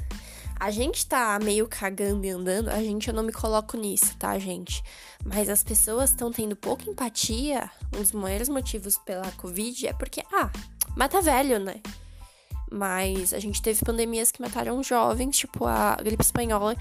A 0.58 0.72
gente 0.72 1.06
tá 1.06 1.38
meio 1.40 1.68
cagando 1.68 2.26
e 2.26 2.30
andando, 2.30 2.68
a 2.68 2.82
gente 2.82 3.06
eu 3.06 3.14
não 3.14 3.22
me 3.22 3.32
coloco 3.32 3.76
nisso, 3.76 4.16
tá, 4.18 4.36
gente? 4.40 4.82
Mas 5.24 5.48
as 5.48 5.62
pessoas 5.62 6.10
estão 6.10 6.32
tendo 6.32 6.56
pouca 6.56 6.90
empatia. 6.90 7.70
Um 7.94 8.00
dos 8.00 8.10
maiores 8.10 8.48
motivos 8.48 8.98
pela 8.98 9.30
Covid 9.32 9.86
é 9.86 9.92
porque, 9.92 10.24
ah, 10.32 10.50
mata 10.96 11.22
velho, 11.22 11.60
né? 11.60 11.80
Mas 12.70 13.32
a 13.32 13.38
gente 13.38 13.62
teve 13.62 13.84
pandemias 13.84 14.30
que 14.30 14.42
mataram 14.42 14.82
jovens, 14.82 15.38
tipo 15.38 15.66
a 15.66 15.96
gripe 15.96 16.22
espanhola, 16.22 16.76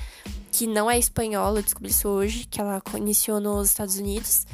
que 0.51 0.67
não 0.67 0.89
é 0.89 0.97
espanhola, 0.97 1.59
eu 1.59 1.63
descobri 1.63 1.91
isso 1.91 2.07
hoje, 2.07 2.45
que 2.45 2.59
ela 2.59 2.81
iniciou 2.95 3.39
nos 3.39 3.69
Estados 3.69 3.97
Unidos. 3.97 4.45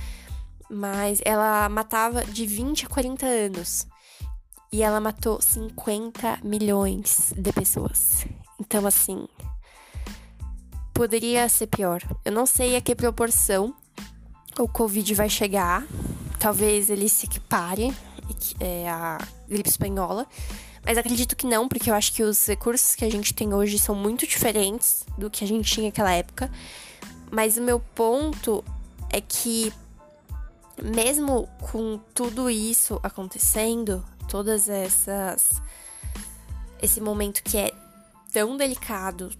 Mas 0.70 1.20
ela 1.26 1.68
matava 1.70 2.24
de 2.26 2.46
20 2.46 2.86
a 2.86 2.90
40 2.90 3.26
anos. 3.26 3.88
E 4.72 4.82
ela 4.82 5.00
matou 5.00 5.40
50 5.40 6.40
milhões 6.44 7.34
de 7.38 7.54
pessoas. 7.54 8.26
Então, 8.60 8.86
assim. 8.88 9.28
Poderia 10.94 11.50
ser 11.50 11.68
pior. 11.68 12.02
Eu 12.24 12.32
não 12.32 12.46
sei 12.46 12.76
a 12.76 12.82
que 12.82 12.96
proporção 12.96 13.74
o 14.60 14.68
Covid 14.68 15.14
vai 15.16 15.30
chegar. 15.30 15.86
Talvez 16.40 16.90
ele 16.90 17.10
se 17.10 17.26
equipare 17.26 17.94
é, 18.60 18.90
à 18.90 19.18
gripe 19.48 19.70
espanhola. 19.70 20.28
Mas 20.86 20.98
acredito 20.98 21.36
que 21.36 21.48
não, 21.48 21.68
porque 21.68 21.90
eu 21.90 21.96
acho 21.96 22.14
que 22.14 22.24
os 22.24 22.46
recursos 22.46 22.94
que 22.94 23.06
a 23.06 23.10
gente 23.10 23.34
tem 23.34 23.54
hoje 23.54 23.80
são 23.80 23.96
muito 23.96 24.28
diferentes 24.28 25.06
do 25.18 25.30
que 25.30 25.44
a 25.44 25.48
gente 25.48 25.72
tinha 25.72 25.88
naquela 25.88 26.12
época. 26.12 26.52
Mas 27.32 27.58
o 27.58 27.62
meu 27.62 27.80
ponto 27.80 28.64
é 29.10 29.22
que, 29.22 29.74
mesmo 30.82 31.48
com 31.72 32.00
tudo 32.14 32.50
isso 32.50 33.00
acontecendo, 33.02 34.04
todas 34.28 34.68
essas. 34.68 35.52
esse 36.82 37.00
momento 37.00 37.42
que 37.44 37.58
é 37.58 37.72
tão 38.34 38.58
delicado, 38.58 39.32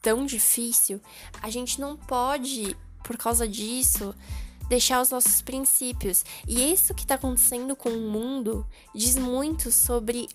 tão 0.00 0.24
difícil, 0.24 1.00
a 1.42 1.50
gente 1.50 1.78
não 1.78 1.96
pode, 1.96 2.74
por 3.04 3.18
causa 3.18 3.46
disso, 3.46 4.14
deixar 4.68 5.02
os 5.02 5.10
nossos 5.10 5.42
princípios. 5.42 6.24
E 6.46 6.72
isso 6.72 6.94
que 6.94 7.02
está 7.02 7.16
acontecendo 7.16 7.76
com 7.76 7.90
o 7.90 8.10
mundo 8.10 8.66
diz 8.94 9.16
muito 9.16 9.70
sobre 9.70 10.28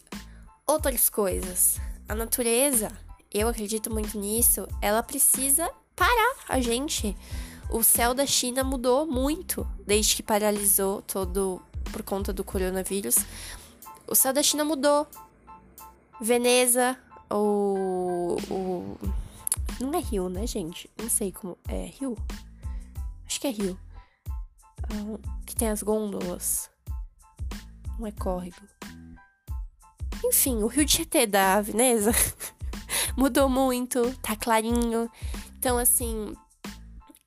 outras 0.68 1.10
coisas. 1.10 1.80
A 2.08 2.16
natureza, 2.16 2.92
eu 3.34 3.48
acredito 3.48 3.92
muito 3.92 4.18
nisso, 4.20 4.68
ela 4.82 5.04
precisa 5.04 5.70
parar 5.96 6.36
a 6.48 6.60
gente. 6.60 7.16
O 7.70 7.84
céu 7.84 8.14
da 8.14 8.26
China 8.26 8.64
mudou 8.64 9.06
muito 9.06 9.68
desde 9.86 10.16
que 10.16 10.24
paralisou 10.24 11.02
todo 11.02 11.62
por 11.92 12.04
conta 12.04 12.32
do 12.32 12.44
coronavírus. 12.44 13.16
O 14.08 14.16
céu 14.16 14.34
da 14.34 14.44
China 14.44 14.64
mudou. 14.64 15.08
Veneza, 16.22 16.98
o, 17.30 18.38
o 18.50 18.98
não 19.80 19.94
é 19.94 20.00
Rio, 20.00 20.30
né, 20.30 20.48
gente? 20.48 20.90
Não 20.98 21.10
sei 21.10 21.32
como 21.32 21.58
é 21.68 21.86
Rio. 21.86 22.16
Acho 23.26 23.42
que 23.42 23.48
é 23.48 23.52
Rio. 23.52 23.80
Ah, 24.84 25.20
que 25.46 25.56
tem 25.56 25.70
as 25.70 25.84
gôndolas. 25.84 26.70
Não 28.00 28.08
é 28.08 28.12
córrego. 28.12 28.56
Enfim, 30.26 30.64
o 30.64 30.68
Rio 30.68 30.86
de 30.86 30.96
Tietê 30.96 31.28
da 31.28 31.62
Veneza 31.62 32.12
mudou 33.16 33.48
muito, 33.48 34.16
tá 34.22 34.36
clarinho. 34.36 35.10
Então, 35.58 35.78
assim, 35.78 36.34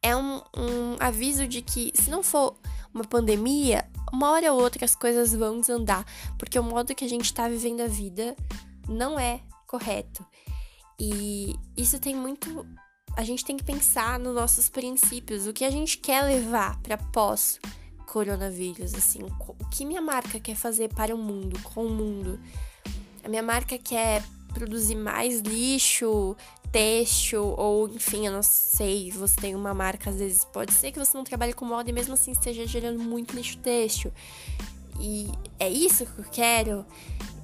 é 0.02 0.16
um, 0.16 0.36
um 0.56 0.96
aviso 0.98 1.46
de 1.46 1.62
que 1.62 1.92
se 1.94 2.10
não 2.10 2.22
for 2.22 2.56
uma 2.92 3.04
pandemia, 3.04 3.88
uma 4.12 4.30
hora 4.30 4.52
ou 4.52 4.60
outra 4.60 4.84
as 4.84 4.94
coisas 4.94 5.32
vão 5.32 5.60
desandar, 5.60 6.04
porque 6.38 6.58
o 6.58 6.62
modo 6.62 6.94
que 6.94 7.04
a 7.04 7.08
gente 7.08 7.32
tá 7.32 7.48
vivendo 7.48 7.80
a 7.82 7.86
vida 7.86 8.36
não 8.88 9.18
é 9.18 9.40
correto. 9.66 10.26
E 10.98 11.54
isso 11.76 12.00
tem 12.00 12.16
muito. 12.16 12.66
A 13.16 13.22
gente 13.22 13.44
tem 13.44 13.56
que 13.56 13.64
pensar 13.64 14.18
nos 14.18 14.34
nossos 14.34 14.68
princípios, 14.68 15.46
o 15.46 15.52
que 15.52 15.64
a 15.64 15.70
gente 15.70 15.98
quer 15.98 16.22
levar 16.22 16.80
para 16.80 16.96
pós 16.96 17.60
coronavírus, 18.06 18.94
assim, 18.94 19.20
o 19.22 19.68
que 19.70 19.84
minha 19.84 20.00
marca 20.00 20.40
quer 20.40 20.56
fazer 20.56 20.88
para 20.88 21.14
o 21.14 21.18
mundo, 21.18 21.60
com 21.62 21.86
o 21.86 21.90
mundo. 21.90 22.40
A 23.28 23.30
minha 23.30 23.42
marca 23.42 23.76
quer 23.76 24.24
produzir 24.54 24.94
mais 24.94 25.42
lixo, 25.42 26.34
têxtil, 26.72 27.54
ou 27.58 27.86
enfim, 27.86 28.24
eu 28.24 28.32
não 28.32 28.42
sei, 28.42 29.10
você 29.10 29.38
tem 29.38 29.54
uma 29.54 29.74
marca, 29.74 30.08
às 30.08 30.16
vezes 30.16 30.46
pode 30.46 30.72
ser 30.72 30.92
que 30.92 30.98
você 30.98 31.14
não 31.14 31.24
trabalhe 31.24 31.52
com 31.52 31.66
moda 31.66 31.90
e 31.90 31.92
mesmo 31.92 32.14
assim 32.14 32.30
esteja 32.32 32.66
gerando 32.66 32.98
muito 33.00 33.36
lixo 33.36 33.58
têxtil. 33.58 34.10
E 34.98 35.30
é 35.60 35.68
isso 35.68 36.06
que 36.06 36.20
eu 36.20 36.24
quero. 36.32 36.86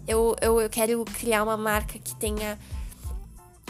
Eu, 0.08 0.34
eu, 0.40 0.58
eu 0.58 0.70
quero 0.70 1.04
criar 1.04 1.42
uma 1.42 1.58
marca 1.58 1.98
que 1.98 2.16
tenha 2.16 2.58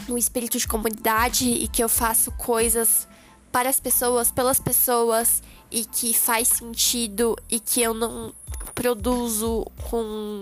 um 0.07 0.17
espírito 0.17 0.57
de 0.57 0.69
comunidade 0.69 1.49
e 1.49 1.67
que 1.67 1.83
eu 1.83 1.89
faço 1.89 2.31
coisas 2.31 3.09
para 3.51 3.67
as 3.67 3.81
pessoas, 3.81 4.31
pelas 4.31 4.61
pessoas 4.61 5.43
e 5.69 5.83
que 5.83 6.13
faz 6.13 6.47
sentido 6.47 7.35
e 7.51 7.59
que 7.59 7.81
eu 7.81 7.93
não 7.93 8.33
produzo 8.73 9.67
com 9.89 10.39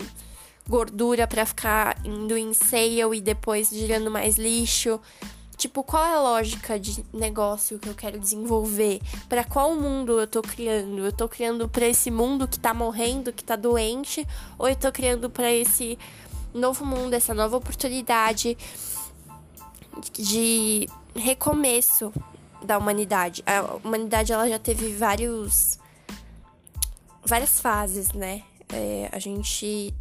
gordura 0.67 1.28
para 1.28 1.45
ficar 1.45 1.97
indo 2.06 2.38
em 2.38 2.54
sale 2.54 3.17
e 3.17 3.21
depois 3.21 3.69
gerando 3.69 4.10
mais 4.10 4.38
lixo. 4.38 4.99
Tipo, 5.56 5.84
qual 5.84 6.04
é 6.04 6.13
a 6.15 6.19
lógica 6.19 6.80
de 6.80 7.06
negócio 7.13 7.78
que 7.80 7.88
eu 7.88 7.93
quero 7.93 8.19
desenvolver? 8.19 8.99
Para 9.30 9.43
qual 9.43 9.76
mundo 9.76 10.19
eu 10.19 10.28
tô 10.28 10.41
criando? 10.41 11.06
Eu 11.06 11.12
tô 11.12 11.30
criando 11.30 11.69
para 11.69 11.88
esse 11.88 12.10
mundo 12.10 12.47
que 12.47 12.60
tá 12.60 12.73
morrendo, 12.73 13.32
que 13.32 13.43
tá 13.43 13.56
doente, 13.56 14.28
ou 14.58 14.67
eu 14.67 14.76
tô 14.76 14.91
criando 14.91 15.30
para 15.30 15.52
esse 15.52 15.97
novo 16.54 16.86
mundo, 16.86 17.13
essa 17.13 17.34
nova 17.34 17.56
oportunidade 17.56 18.58
de 20.12 20.89
recomeço 21.15 22.12
da 22.63 22.78
humanidade? 22.78 23.43
A 23.45 23.76
humanidade 23.76 24.34
ela 24.34 24.49
já 24.49 24.60
teve 24.60 24.93
vários 24.93 25.78
várias 27.23 27.62
fases, 27.62 28.12
né? 28.12 28.43
É, 28.69 29.08
a 29.12 29.19
gente 29.19 29.93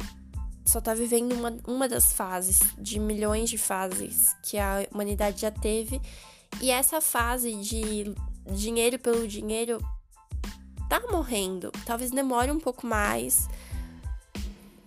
só 0.65 0.79
tá 0.79 0.93
vivendo 0.93 1.33
uma, 1.33 1.55
uma 1.67 1.87
das 1.87 2.13
fases, 2.13 2.59
de 2.77 2.99
milhões 2.99 3.49
de 3.49 3.57
fases 3.57 4.35
que 4.43 4.57
a 4.57 4.87
humanidade 4.91 5.41
já 5.41 5.51
teve. 5.51 6.01
E 6.61 6.71
essa 6.71 7.01
fase 7.01 7.53
de 7.55 8.13
dinheiro 8.51 8.99
pelo 8.99 9.27
dinheiro 9.27 9.79
tá 10.89 11.01
morrendo. 11.11 11.71
Talvez 11.85 12.11
demore 12.11 12.51
um 12.51 12.59
pouco 12.59 12.85
mais. 12.85 13.47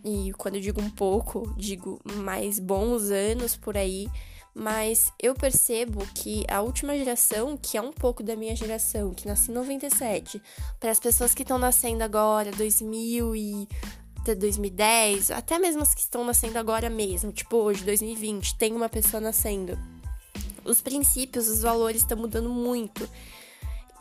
E 0.05 0.33
quando 0.39 0.55
eu 0.55 0.61
digo 0.61 0.81
um 0.81 0.91
pouco, 0.91 1.53
digo 1.57 2.01
mais 2.05 2.59
bons 2.59 3.11
anos 3.11 3.57
por 3.57 3.77
aí. 3.77 4.09
Mas 4.55 5.13
eu 5.21 5.35
percebo 5.35 6.07
que 6.15 6.43
a 6.49 6.63
última 6.63 6.97
geração, 6.97 7.59
que 7.59 7.77
é 7.77 7.81
um 7.83 7.93
pouco 7.93 8.23
da 8.23 8.35
minha 8.35 8.57
geração, 8.57 9.13
que 9.13 9.29
nasci 9.29 9.51
em 9.51 9.55
97, 9.55 10.41
para 10.81 10.91
as 10.91 10.99
pessoas 10.99 11.35
que 11.35 11.43
estão 11.43 11.59
nascendo 11.59 12.03
agora, 12.03 12.51
2000 12.53 13.37
e 13.37 13.69
até 14.27 14.35
2010, 14.35 15.31
até 15.31 15.57
mesmo 15.57 15.83
as 15.83 15.95
que 15.95 16.01
estão 16.01 16.25
nascendo 16.25 16.59
agora 16.59 16.91
mesmo, 16.91 17.31
tipo 17.33 17.57
hoje, 17.57 17.85
2020, 17.85 18.57
tem 18.57 18.75
uma 18.75 18.89
pessoa 18.89 19.21
nascendo. 19.21 19.79
Os 20.65 20.81
princípios, 20.81 21.49
os 21.49 21.63
valores 21.63 22.03
estão 22.03 22.19
mudando 22.19 22.51
muito. 22.51 23.09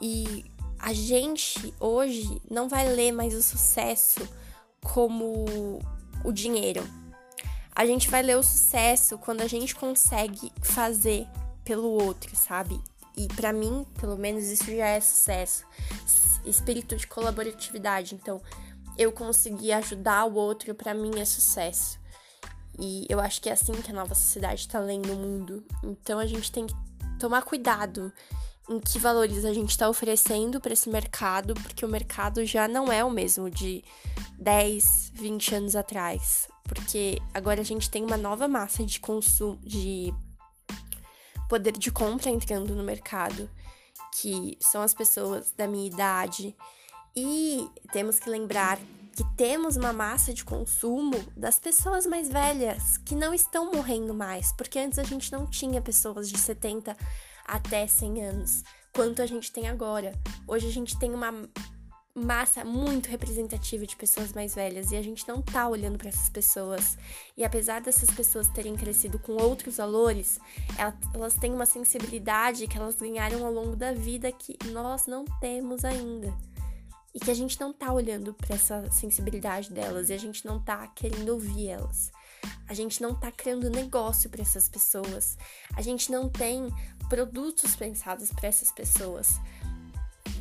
E 0.01 0.43
a 0.79 0.93
gente 0.93 1.73
hoje 1.79 2.41
não 2.49 2.67
vai 2.67 2.91
ler 2.91 3.11
mais 3.11 3.35
o 3.35 3.43
sucesso 3.43 4.27
como 4.81 5.79
o 6.23 6.31
dinheiro. 6.31 6.83
A 7.75 7.85
gente 7.85 8.09
vai 8.09 8.23
ler 8.23 8.37
o 8.37 8.43
sucesso 8.43 9.19
quando 9.19 9.41
a 9.41 9.47
gente 9.47 9.75
consegue 9.75 10.51
fazer 10.63 11.27
pelo 11.63 11.89
outro, 11.89 12.35
sabe? 12.35 12.81
E 13.15 13.27
para 13.27 13.53
mim, 13.53 13.85
pelo 13.99 14.17
menos, 14.17 14.45
isso 14.45 14.65
já 14.65 14.87
é 14.87 14.99
sucesso. 14.99 15.65
Espírito 16.45 16.95
de 16.95 17.05
colaboratividade. 17.05 18.15
Então, 18.15 18.41
eu 18.97 19.11
conseguir 19.11 19.71
ajudar 19.73 20.25
o 20.25 20.35
outro, 20.35 20.73
para 20.73 20.93
mim 20.93 21.19
é 21.19 21.25
sucesso. 21.25 21.99
E 22.77 23.05
eu 23.09 23.19
acho 23.19 23.41
que 23.41 23.49
é 23.49 23.53
assim 23.53 23.73
que 23.73 23.91
a 23.91 23.93
nova 23.93 24.13
sociedade 24.15 24.61
está 24.61 24.79
lendo 24.79 25.13
o 25.13 25.15
mundo. 25.15 25.63
Então 25.83 26.19
a 26.19 26.25
gente 26.25 26.51
tem 26.51 26.65
que 26.65 26.75
tomar 27.19 27.41
cuidado 27.41 28.11
em 28.69 28.79
que 28.79 28.97
valores 28.97 29.45
a 29.45 29.53
gente 29.53 29.69
está 29.69 29.87
oferecendo 29.87 30.59
para 30.59 30.73
esse 30.73 30.89
mercado, 30.89 31.53
porque 31.53 31.85
o 31.85 31.89
mercado 31.89 32.43
já 32.45 32.67
não 32.67 32.91
é 32.91 33.03
o 33.03 33.11
mesmo 33.11 33.49
de 33.49 33.83
10, 34.39 35.11
20 35.13 35.55
anos 35.55 35.75
atrás. 35.75 36.47
Porque 36.63 37.19
agora 37.33 37.61
a 37.61 37.63
gente 37.63 37.89
tem 37.89 38.03
uma 38.03 38.17
nova 38.17 38.47
massa 38.47 38.83
de 38.83 38.99
consumo, 38.99 39.59
de 39.63 40.13
poder 41.47 41.73
de 41.73 41.91
compra 41.91 42.29
entrando 42.29 42.75
no 42.75 42.83
mercado, 42.83 43.49
que 44.19 44.57
são 44.59 44.81
as 44.81 44.93
pessoas 44.93 45.51
da 45.51 45.67
minha 45.67 45.87
idade, 45.87 46.55
e 47.15 47.69
temos 47.91 48.19
que 48.19 48.29
lembrar 48.29 48.77
que 49.15 49.23
temos 49.37 49.77
uma 49.77 49.93
massa 49.93 50.33
de 50.33 50.43
consumo 50.43 51.15
das 51.37 51.57
pessoas 51.57 52.05
mais 52.05 52.27
velhas 52.27 52.97
que 52.97 53.15
não 53.15 53.33
estão 53.33 53.71
morrendo 53.71 54.13
mais, 54.13 54.51
porque 54.51 54.77
antes 54.77 54.99
a 54.99 55.03
gente 55.03 55.31
não 55.31 55.47
tinha 55.47 55.81
pessoas 55.81 56.29
de 56.29 56.37
70 56.37 56.97
até 57.47 57.87
100 57.87 58.21
anos, 58.21 58.63
quanto 58.93 59.21
a 59.21 59.25
gente 59.25 59.51
tem 59.53 59.69
agora. 59.69 60.11
Hoje 60.45 60.67
a 60.67 60.71
gente 60.71 60.99
tem 60.99 61.13
uma 61.13 61.31
massa 62.13 62.65
muito 62.65 63.07
representativa 63.07 63.85
de 63.85 63.95
pessoas 63.95 64.33
mais 64.33 64.53
velhas 64.53 64.91
e 64.91 64.97
a 64.97 65.01
gente 65.01 65.25
não 65.27 65.41
tá 65.41 65.67
olhando 65.69 65.97
para 65.97 66.09
essas 66.09 66.27
pessoas. 66.27 66.97
E 67.37 67.45
apesar 67.45 67.79
dessas 67.79 68.09
pessoas 68.09 68.49
terem 68.49 68.75
crescido 68.75 69.17
com 69.19 69.33
outros 69.33 69.77
valores, 69.77 70.39
elas 71.13 71.35
têm 71.35 71.53
uma 71.53 71.65
sensibilidade 71.65 72.67
que 72.67 72.77
elas 72.77 72.95
ganharam 72.95 73.45
ao 73.45 73.53
longo 73.53 73.77
da 73.77 73.93
vida 73.93 74.29
que 74.33 74.57
nós 74.71 75.07
não 75.07 75.23
temos 75.39 75.85
ainda 75.85 76.33
e 77.15 77.19
que 77.19 77.31
a 77.31 77.33
gente 77.33 77.57
não 77.61 77.71
tá 77.71 77.93
olhando 77.93 78.33
para 78.33 78.55
essa 78.55 78.91
sensibilidade 78.91 79.71
delas 79.71 80.09
e 80.09 80.13
a 80.13 80.17
gente 80.17 80.45
não 80.45 80.59
tá 80.59 80.85
querendo 80.87 81.29
ouvir 81.29 81.69
elas. 81.69 82.11
A 82.67 82.73
gente 82.73 83.01
não 83.01 83.15
tá 83.15 83.31
criando 83.31 83.69
negócio 83.69 84.29
para 84.29 84.41
essas 84.41 84.67
pessoas. 84.67 85.37
A 85.77 85.81
gente 85.81 86.11
não 86.11 86.27
tem 86.27 86.67
produtos 87.07 87.73
pensados 87.73 88.31
para 88.33 88.49
essas 88.49 88.69
pessoas. 88.69 89.39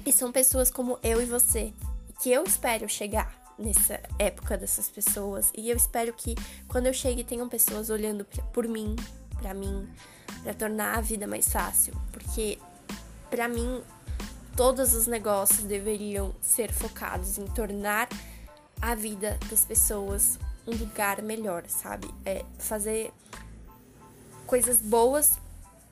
E 0.05 0.13
são 0.13 0.33
pessoas 0.33 0.69
como 0.69 0.99
eu 1.01 1.23
e 1.23 1.25
você, 1.25 1.73
que 2.21 2.33
eu 2.33 2.43
espero 2.43 2.89
chegar 2.89 3.41
nessa 3.57 4.01
época 4.19 4.59
dessas 4.59 4.89
pessoas 4.89 5.53
e 5.57 5.71
eu 5.71 5.77
espero 5.77 6.13
que 6.13 6.35
quando 6.67 6.87
eu 6.87 6.93
chegue 6.93 7.23
tenham 7.23 7.49
pessoas 7.49 7.89
olhando 7.89 8.27
por 8.53 8.67
mim, 8.67 8.97
para 9.41 9.55
mim, 9.55 9.89
para 10.43 10.53
tornar 10.55 10.99
a 10.99 11.01
vida 11.01 11.25
mais 11.27 11.49
fácil, 11.49 11.95
porque 12.11 12.59
para 13.31 13.49
mim 13.49 13.81
todos 14.57 14.95
os 14.95 15.07
negócios 15.07 15.65
deveriam 15.65 16.35
ser 16.41 16.73
focados 16.73 17.39
em 17.39 17.47
tornar 17.47 18.09
a 18.81 18.95
vida 18.95 19.39
das 19.51 19.65
pessoas 19.65 20.39
um 20.67 20.75
lugar 20.77 21.21
melhor, 21.23 21.65
sabe? 21.69 22.09
É 22.25 22.45
fazer 22.59 23.13
coisas 24.47 24.81
boas 24.81 25.39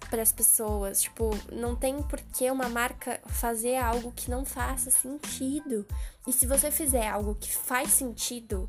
para 0.08 0.22
as 0.22 0.32
pessoas. 0.32 1.02
Tipo, 1.02 1.30
não 1.50 1.74
tem 1.74 2.02
por 2.02 2.20
que 2.20 2.50
uma 2.50 2.68
marca 2.68 3.20
fazer 3.26 3.76
algo 3.76 4.12
que 4.12 4.30
não 4.30 4.44
faça 4.44 4.90
sentido. 4.90 5.86
E 6.26 6.32
se 6.32 6.46
você 6.46 6.70
fizer 6.70 7.08
algo 7.08 7.34
que 7.34 7.54
faz 7.54 7.90
sentido, 7.90 8.68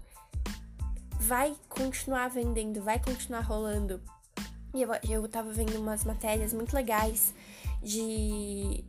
vai 1.20 1.56
continuar 1.70 2.30
vendendo, 2.30 2.82
vai 2.82 3.00
continuar 3.00 3.42
rolando. 3.42 4.02
E 4.74 4.82
eu, 4.82 4.90
eu 5.08 5.28
tava 5.28 5.52
vendo 5.52 5.80
umas 5.80 6.04
matérias 6.04 6.52
muito 6.52 6.74
legais 6.74 7.34
de 7.82 8.84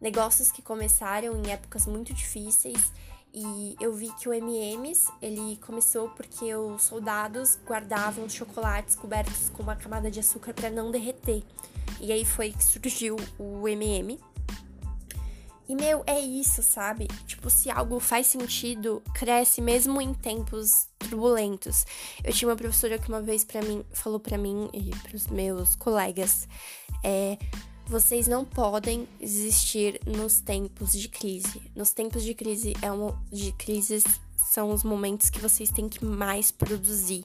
negócios 0.00 0.50
que 0.52 0.62
começaram 0.62 1.36
em 1.36 1.50
épocas 1.50 1.86
muito 1.86 2.12
difíceis 2.14 2.92
e 3.32 3.76
eu 3.80 3.92
vi 3.92 4.10
que 4.12 4.28
o 4.28 4.32
M&M's 4.32 5.06
ele 5.20 5.56
começou 5.58 6.08
porque 6.10 6.54
os 6.54 6.82
soldados 6.82 7.58
guardavam 7.66 8.24
os 8.24 8.32
chocolates 8.32 8.96
cobertos 8.96 9.50
com 9.50 9.62
uma 9.62 9.76
camada 9.76 10.10
de 10.10 10.20
açúcar 10.20 10.54
para 10.54 10.70
não 10.70 10.90
derreter. 10.90 11.42
E 12.00 12.12
aí 12.12 12.24
foi 12.24 12.52
que 12.52 12.64
surgiu 12.64 13.16
o 13.38 13.68
M&M. 13.68 14.18
E 15.68 15.74
meu, 15.74 16.02
é 16.06 16.18
isso, 16.18 16.62
sabe? 16.62 17.06
Tipo, 17.26 17.50
se 17.50 17.70
algo 17.70 18.00
faz 18.00 18.26
sentido, 18.28 19.02
cresce 19.14 19.60
mesmo 19.60 20.00
em 20.00 20.14
tempos 20.14 20.88
turbulentos. 20.98 21.84
Eu 22.24 22.32
tinha 22.32 22.48
uma 22.48 22.56
professora 22.56 22.98
que 22.98 23.08
uma 23.08 23.20
vez 23.20 23.44
para 23.44 23.60
mim 23.60 23.84
falou 23.92 24.18
para 24.18 24.38
mim 24.38 24.70
e 24.72 24.90
para 25.02 25.14
os 25.14 25.26
meus 25.26 25.76
colegas, 25.76 26.48
é, 27.04 27.36
vocês 27.88 28.28
não 28.28 28.44
podem 28.44 29.08
existir 29.18 30.00
nos 30.06 30.40
tempos 30.40 30.92
de 30.92 31.08
crise. 31.08 31.62
Nos 31.74 31.92
tempos 31.92 32.22
de 32.22 32.34
crise 32.34 32.74
é 32.82 33.34
de 33.34 33.52
crises 33.52 34.04
são 34.36 34.70
os 34.72 34.82
momentos 34.82 35.30
que 35.30 35.40
vocês 35.40 35.70
têm 35.70 35.88
que 35.88 36.04
mais 36.04 36.50
produzir 36.50 37.24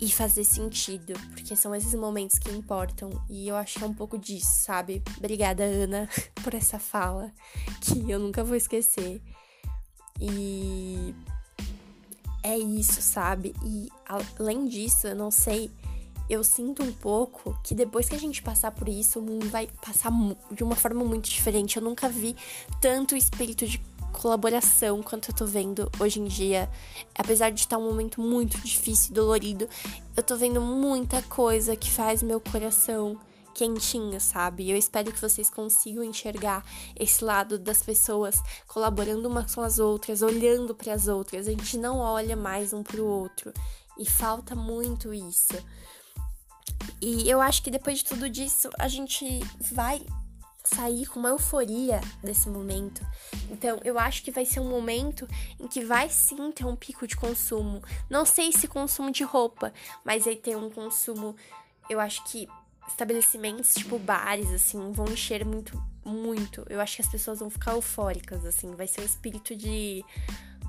e 0.00 0.10
fazer 0.10 0.44
sentido, 0.44 1.14
porque 1.32 1.54
são 1.54 1.74
esses 1.74 1.94
momentos 1.94 2.38
que 2.38 2.50
importam. 2.50 3.10
E 3.28 3.48
eu 3.48 3.56
acho 3.56 3.78
que 3.78 3.84
é 3.84 3.86
um 3.86 3.94
pouco 3.94 4.18
disso, 4.18 4.64
sabe? 4.64 5.02
Obrigada, 5.18 5.64
Ana, 5.64 6.08
por 6.42 6.54
essa 6.54 6.78
fala 6.78 7.30
que 7.80 8.10
eu 8.10 8.18
nunca 8.18 8.42
vou 8.42 8.56
esquecer. 8.56 9.20
E 10.20 11.14
é 12.42 12.56
isso, 12.56 13.02
sabe? 13.02 13.54
E 13.64 13.88
além 14.38 14.66
disso, 14.66 15.06
eu 15.06 15.14
não 15.14 15.30
sei 15.30 15.70
eu 16.28 16.42
sinto 16.42 16.82
um 16.82 16.92
pouco 16.92 17.58
que 17.62 17.74
depois 17.74 18.08
que 18.08 18.14
a 18.14 18.18
gente 18.18 18.42
passar 18.42 18.70
por 18.72 18.88
isso, 18.88 19.18
o 19.18 19.22
mundo 19.22 19.48
vai 19.48 19.68
passar 19.84 20.10
de 20.50 20.64
uma 20.64 20.76
forma 20.76 21.04
muito 21.04 21.28
diferente. 21.28 21.76
Eu 21.76 21.82
nunca 21.82 22.08
vi 22.08 22.36
tanto 22.80 23.16
espírito 23.16 23.66
de 23.66 23.80
colaboração 24.12 25.02
quanto 25.02 25.30
eu 25.30 25.34
tô 25.34 25.46
vendo 25.46 25.90
hoje 26.00 26.20
em 26.20 26.24
dia. 26.24 26.68
Apesar 27.14 27.50
de 27.50 27.60
estar 27.60 27.78
um 27.78 27.84
momento 27.84 28.20
muito 28.20 28.58
difícil 28.58 29.10
e 29.10 29.14
dolorido, 29.14 29.68
eu 30.16 30.22
tô 30.22 30.36
vendo 30.36 30.60
muita 30.60 31.22
coisa 31.22 31.76
que 31.76 31.90
faz 31.90 32.22
meu 32.22 32.40
coração 32.40 33.18
quentinho, 33.54 34.20
sabe? 34.20 34.70
Eu 34.70 34.76
espero 34.76 35.10
que 35.10 35.20
vocês 35.20 35.48
consigam 35.48 36.04
enxergar 36.04 36.62
esse 36.94 37.24
lado 37.24 37.58
das 37.58 37.82
pessoas 37.82 38.42
colaborando 38.66 39.28
umas 39.28 39.54
com 39.54 39.62
as 39.62 39.78
outras, 39.78 40.20
olhando 40.20 40.74
para 40.74 40.92
as 40.92 41.08
outras. 41.08 41.46
A 41.46 41.50
gente 41.50 41.78
não 41.78 41.98
olha 41.98 42.36
mais 42.36 42.72
um 42.72 42.82
pro 42.82 43.06
outro 43.06 43.52
e 43.98 44.04
falta 44.04 44.54
muito 44.54 45.12
isso. 45.12 45.54
E 47.00 47.28
eu 47.28 47.40
acho 47.40 47.62
que 47.62 47.70
depois 47.70 47.98
de 47.98 48.04
tudo 48.04 48.28
disso, 48.28 48.70
a 48.78 48.88
gente 48.88 49.40
vai 49.72 50.04
sair 50.66 51.06
com 51.06 51.20
uma 51.20 51.28
euforia 51.28 52.00
desse 52.22 52.48
momento. 52.48 53.06
Então, 53.50 53.78
eu 53.84 53.98
acho 53.98 54.22
que 54.22 54.30
vai 54.30 54.44
ser 54.44 54.60
um 54.60 54.68
momento 54.68 55.28
em 55.60 55.68
que 55.68 55.84
vai 55.84 56.08
sim 56.08 56.50
ter 56.50 56.64
um 56.64 56.74
pico 56.74 57.06
de 57.06 57.16
consumo. 57.16 57.82
Não 58.10 58.26
sei 58.26 58.50
se 58.50 58.66
consumo 58.66 59.10
de 59.10 59.22
roupa, 59.22 59.72
mas 60.04 60.26
aí 60.26 60.36
ter 60.36 60.56
um 60.56 60.68
consumo, 60.68 61.36
eu 61.88 62.00
acho 62.00 62.24
que 62.24 62.48
estabelecimentos, 62.88 63.74
tipo 63.74 63.98
bares, 63.98 64.50
assim, 64.52 64.92
vão 64.92 65.06
encher 65.06 65.44
muito, 65.44 65.80
muito. 66.04 66.64
Eu 66.68 66.80
acho 66.80 66.96
que 66.96 67.02
as 67.02 67.08
pessoas 67.08 67.38
vão 67.38 67.50
ficar 67.50 67.72
eufóricas, 67.72 68.44
assim. 68.44 68.74
Vai 68.74 68.86
ser 68.86 69.00
o 69.00 69.04
espírito 69.04 69.54
de 69.54 70.04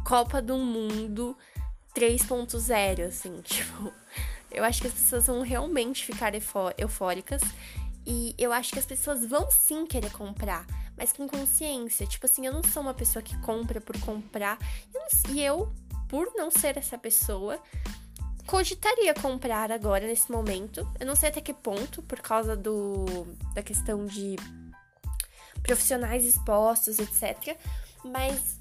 Copa 0.06 0.42
do 0.42 0.58
Mundo 0.58 1.38
3.0, 1.96 3.08
assim, 3.08 3.42
tipo. 3.42 3.94
Eu 4.58 4.64
acho 4.64 4.82
que 4.82 4.88
as 4.88 4.94
pessoas 4.94 5.28
vão 5.28 5.42
realmente 5.42 6.04
ficar 6.04 6.34
eufóricas. 6.78 7.42
E 8.06 8.34
eu 8.38 8.52
acho 8.52 8.72
que 8.72 8.80
as 8.80 8.86
pessoas 8.86 9.26
vão 9.26 9.52
sim 9.52 9.86
querer 9.86 10.12
comprar, 10.12 10.66
mas 10.98 11.12
com 11.12 11.28
consciência. 11.28 12.08
Tipo 12.08 12.26
assim, 12.26 12.46
eu 12.46 12.54
não 12.54 12.64
sou 12.64 12.82
uma 12.82 12.94
pessoa 12.94 13.22
que 13.22 13.38
compra 13.42 13.80
por 13.80 14.00
comprar. 14.00 14.58
E 15.30 15.42
eu, 15.44 15.72
por 16.08 16.32
não 16.36 16.50
ser 16.50 16.78
essa 16.78 16.98
pessoa, 16.98 17.62
cogitaria 18.48 19.14
comprar 19.14 19.72
agora, 19.72 20.08
nesse 20.08 20.32
momento. 20.32 20.90
Eu 21.00 21.06
não 21.06 21.16
sei 21.16 21.30
até 21.30 21.42
que 21.42 21.54
ponto, 21.54 22.02
por 22.02 22.20
causa 22.20 22.56
do 22.56 23.06
da 23.54 23.62
questão 23.62 24.06
de 24.06 24.38
profissionais 25.62 26.24
expostos, 26.24 26.98
etc. 26.98 27.58
Mas 28.06 28.57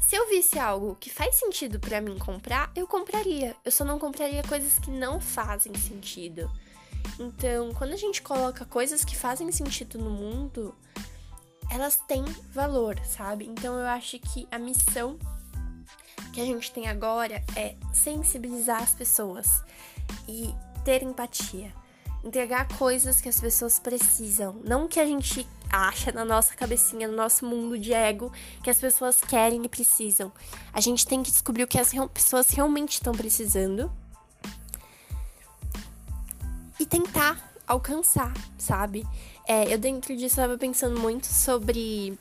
se 0.00 0.16
eu 0.16 0.28
visse 0.28 0.58
algo 0.58 0.96
que 0.98 1.10
faz 1.10 1.36
sentido 1.36 1.78
para 1.78 2.00
mim 2.00 2.18
comprar, 2.18 2.72
eu 2.74 2.86
compraria. 2.86 3.54
Eu 3.64 3.70
só 3.70 3.84
não 3.84 3.98
compraria 3.98 4.42
coisas 4.42 4.78
que 4.78 4.90
não 4.90 5.20
fazem 5.20 5.74
sentido. 5.74 6.50
Então, 7.18 7.72
quando 7.74 7.92
a 7.92 7.96
gente 7.96 8.22
coloca 8.22 8.64
coisas 8.64 9.04
que 9.04 9.16
fazem 9.16 9.52
sentido 9.52 9.98
no 9.98 10.10
mundo, 10.10 10.74
elas 11.70 11.96
têm 12.08 12.24
valor, 12.52 12.98
sabe? 13.04 13.46
Então, 13.46 13.78
eu 13.78 13.86
acho 13.86 14.18
que 14.18 14.48
a 14.50 14.58
missão 14.58 15.18
que 16.32 16.40
a 16.40 16.44
gente 16.44 16.72
tem 16.72 16.88
agora 16.88 17.44
é 17.56 17.76
sensibilizar 17.92 18.82
as 18.82 18.94
pessoas 18.94 19.62
e 20.28 20.54
ter 20.84 21.02
empatia. 21.02 21.72
Entregar 22.22 22.68
coisas 22.76 23.20
que 23.20 23.28
as 23.28 23.40
pessoas 23.40 23.78
precisam, 23.78 24.60
não 24.64 24.86
que 24.86 25.00
a 25.00 25.06
gente 25.06 25.46
acha 25.70 26.12
na 26.12 26.24
nossa 26.24 26.54
cabecinha, 26.54 27.08
no 27.08 27.16
nosso 27.16 27.46
mundo 27.46 27.78
de 27.78 27.92
ego, 27.92 28.32
que 28.62 28.68
as 28.68 28.78
pessoas 28.78 29.20
querem 29.20 29.64
e 29.64 29.68
precisam. 29.68 30.32
A 30.72 30.80
gente 30.80 31.06
tem 31.06 31.22
que 31.22 31.30
descobrir 31.30 31.62
o 31.62 31.66
que 31.66 31.78
as 31.78 31.92
pessoas 32.12 32.50
realmente 32.50 32.94
estão 32.94 33.12
precisando 33.12 33.90
e 36.78 36.84
tentar 36.84 37.52
alcançar, 37.66 38.32
sabe? 38.58 39.06
É, 39.46 39.72
eu 39.72 39.78
dentro 39.78 40.14
disso 40.14 40.34
estava 40.40 40.58
pensando 40.58 40.98
muito 40.98 41.26
sobre 41.26 42.18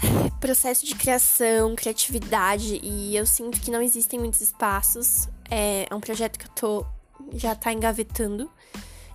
processo 0.40 0.86
de 0.86 0.94
criação, 0.94 1.74
criatividade 1.74 2.78
e 2.82 3.16
eu 3.16 3.26
sinto 3.26 3.60
que 3.60 3.70
não 3.70 3.82
existem 3.82 4.18
muitos 4.18 4.40
espaços. 4.40 5.28
É, 5.50 5.86
é 5.90 5.94
um 5.94 6.00
projeto 6.00 6.38
que 6.38 6.46
eu 6.46 6.52
tô 6.52 6.86
já 7.32 7.54
tá 7.54 7.72
engavetando, 7.72 8.50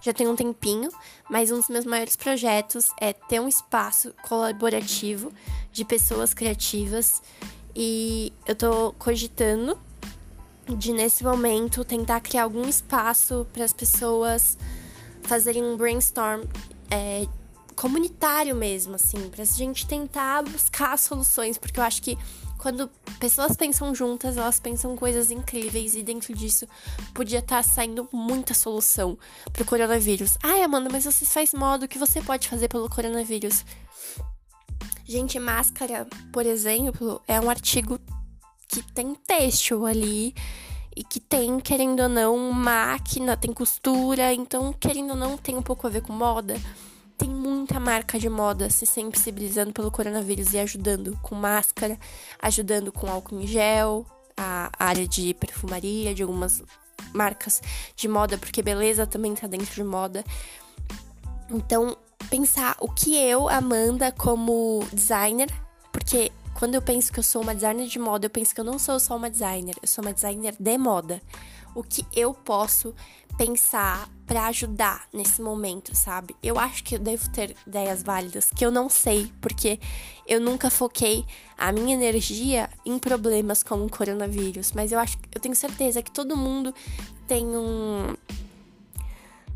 já 0.02 0.14
tem 0.14 0.28
um 0.28 0.36
tempinho, 0.36 0.90
mas 1.30 1.52
um 1.52 1.58
dos 1.58 1.70
meus 1.70 1.86
maiores 1.86 2.16
projetos 2.16 2.90
é 3.00 3.14
ter 3.14 3.40
um 3.40 3.48
espaço 3.48 4.14
colaborativo 4.28 5.32
de 5.72 5.84
pessoas 5.84 6.34
criativas 6.34 7.22
e 7.76 8.34
eu 8.46 8.56
tô 8.56 8.94
cogitando 8.98 9.78
de 10.78 10.94
nesse 10.94 11.24
momento 11.24 11.84
tentar 11.84 12.22
criar 12.22 12.44
algum 12.44 12.68
espaço 12.68 13.48
para 13.52 13.64
as 13.64 13.74
pessoas 13.74 14.58
fazerem 15.24 15.64
um 15.64 15.76
brainstorm 15.76 16.44
é, 16.92 17.28
comunitário 17.76 18.56
mesmo, 18.56 18.96
assim, 18.96 19.30
para 19.30 19.44
a 19.44 19.46
gente 19.46 19.88
tentar 19.88 20.44
buscar 20.44 20.98
soluções, 20.98 21.58
porque 21.58 21.80
eu 21.80 21.84
acho 21.84 22.02
que 22.02 22.18
quando 22.60 22.90
pessoas 23.20 23.56
pensam 23.56 23.96
juntas, 23.96 24.36
elas 24.36 24.60
pensam 24.60 24.96
coisas 24.96 25.32
incríveis 25.32 25.96
e 25.96 26.04
dentro 26.04 26.36
disso 26.36 26.68
podia 27.14 27.40
estar 27.40 27.64
tá 27.64 27.64
saindo 27.64 28.08
muita 28.12 28.54
solução 28.54 29.18
pro 29.54 29.66
coronavírus. 29.66 30.38
Ai, 30.44 30.62
Amanda, 30.62 30.90
mas 30.92 31.06
você 31.06 31.26
faz 31.26 31.54
modo, 31.54 31.86
o 31.86 31.88
que 31.88 31.98
você 31.98 32.22
pode 32.22 32.50
fazer 32.50 32.68
pelo 32.68 32.90
coronavírus? 32.90 33.64
Gente, 35.06 35.40
máscara, 35.40 36.06
por 36.34 36.46
exemplo, 36.46 37.22
é 37.28 37.40
um 37.40 37.50
artigo 37.50 37.98
que 38.68 38.84
tem 38.94 39.16
texto 39.16 39.86
ali 39.86 40.36
e 40.96 41.04
que 41.04 41.20
tem, 41.20 41.60
querendo 41.62 42.02
ou 42.02 42.10
não, 42.10 42.52
máquina, 42.52 43.38
tem 43.38 43.54
costura, 43.54 44.34
então, 44.34 44.74
querendo 44.74 45.12
ou 45.12 45.16
não, 45.16 45.38
tem 45.38 45.56
um 45.56 45.62
pouco 45.64 45.88
a 45.88 45.90
ver 45.90 46.02
com 46.02 46.12
moda. 46.12 46.56
Tem 47.20 47.30
muita 47.30 47.80
marca 47.80 48.18
de 48.18 48.30
moda 48.30 48.70
se 48.70 48.86
sensibilizando 48.86 49.74
pelo 49.74 49.92
coronavírus 49.92 50.54
e 50.54 50.58
ajudando 50.58 51.20
com 51.22 51.36
máscara, 51.36 52.00
ajudando 52.42 52.94
com 52.94 53.12
álcool 53.12 53.42
em 53.42 53.46
gel, 53.46 54.06
a 54.38 54.72
área 54.80 55.06
de 55.06 55.34
perfumaria, 55.34 56.16
de 56.16 56.24
algumas 56.24 56.64
marcas 57.14 57.62
de 57.94 58.08
moda, 58.08 58.38
porque 58.38 58.62
beleza 58.62 59.06
também 59.06 59.36
tá 59.36 59.48
dentro 59.48 59.76
de 59.76 59.84
moda. 59.84 60.24
Então, 61.50 61.98
pensar 62.30 62.78
o 62.80 62.88
que 62.88 63.18
eu, 63.18 63.50
Amanda, 63.50 64.14
como 64.14 64.88
designer, 64.94 65.50
porque 65.92 66.32
quando 66.58 66.76
eu 66.76 66.82
penso 66.82 67.12
que 67.12 67.20
eu 67.20 67.24
sou 67.24 67.42
uma 67.42 67.54
designer 67.54 67.88
de 67.88 68.00
moda, 68.00 68.28
eu 68.28 68.30
penso 68.30 68.56
que 68.56 68.62
eu 68.62 68.66
não 68.66 68.80
sou 68.80 68.98
só 68.98 69.18
uma 69.18 69.30
designer, 69.30 69.76
eu 69.82 69.88
sou 69.88 70.04
uma 70.04 70.14
designer 70.14 70.56
de 70.58 70.78
moda. 70.78 71.22
O 71.76 71.84
que 71.84 72.06
eu 72.16 72.34
posso 72.34 72.96
pensar 73.38 74.10
para 74.30 74.46
ajudar 74.46 75.08
nesse 75.12 75.42
momento, 75.42 75.96
sabe? 75.96 76.36
Eu 76.44 76.60
acho 76.60 76.84
que 76.84 76.94
eu 76.94 77.00
devo 77.00 77.28
ter 77.32 77.56
ideias 77.66 78.04
válidas, 78.04 78.52
que 78.56 78.64
eu 78.64 78.70
não 78.70 78.88
sei, 78.88 79.34
porque 79.42 79.80
eu 80.28 80.40
nunca 80.40 80.70
foquei 80.70 81.26
a 81.58 81.72
minha 81.72 81.96
energia 81.96 82.70
em 82.86 83.00
problemas 83.00 83.64
como 83.64 83.86
o 83.86 83.90
coronavírus, 83.90 84.72
mas 84.72 84.92
eu 84.92 85.00
acho, 85.00 85.18
eu 85.34 85.42
tenho 85.42 85.56
certeza 85.56 86.04
que 86.04 86.12
todo 86.12 86.38
mundo 86.38 86.72
tem 87.28 87.44
um 87.44 88.16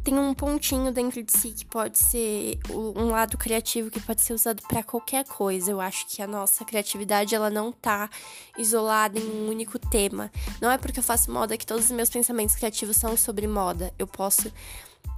tem 0.04 0.20
um 0.20 0.34
pontinho 0.34 0.92
dentro 0.92 1.24
de 1.24 1.32
si 1.32 1.52
que 1.52 1.66
pode 1.66 1.98
ser 1.98 2.60
um 2.70 3.10
lado 3.10 3.38
criativo 3.38 3.90
que 3.90 4.02
pode 4.02 4.22
ser 4.22 4.34
usado 4.34 4.62
para 4.68 4.84
qualquer 4.84 5.26
coisa. 5.26 5.72
Eu 5.72 5.80
acho 5.80 6.06
que 6.08 6.22
a 6.22 6.28
nossa 6.28 6.66
criatividade 6.66 7.34
ela 7.34 7.50
não 7.50 7.72
tá 7.72 8.10
isolada 8.58 9.18
em 9.18 9.24
um 9.24 9.50
único 9.50 9.80
tema. 9.80 10.30
Não 10.62 10.70
é 10.70 10.78
porque 10.78 11.00
eu 11.00 11.04
faço 11.04 11.32
moda 11.32 11.58
que 11.58 11.66
todos 11.66 11.86
os 11.86 11.92
meus 11.92 12.10
pensamentos 12.10 12.56
criativos 12.56 12.98
são 12.98 13.16
sobre 13.16 13.48
moda. 13.48 13.94
Eu 13.98 14.06
posso 14.06 14.52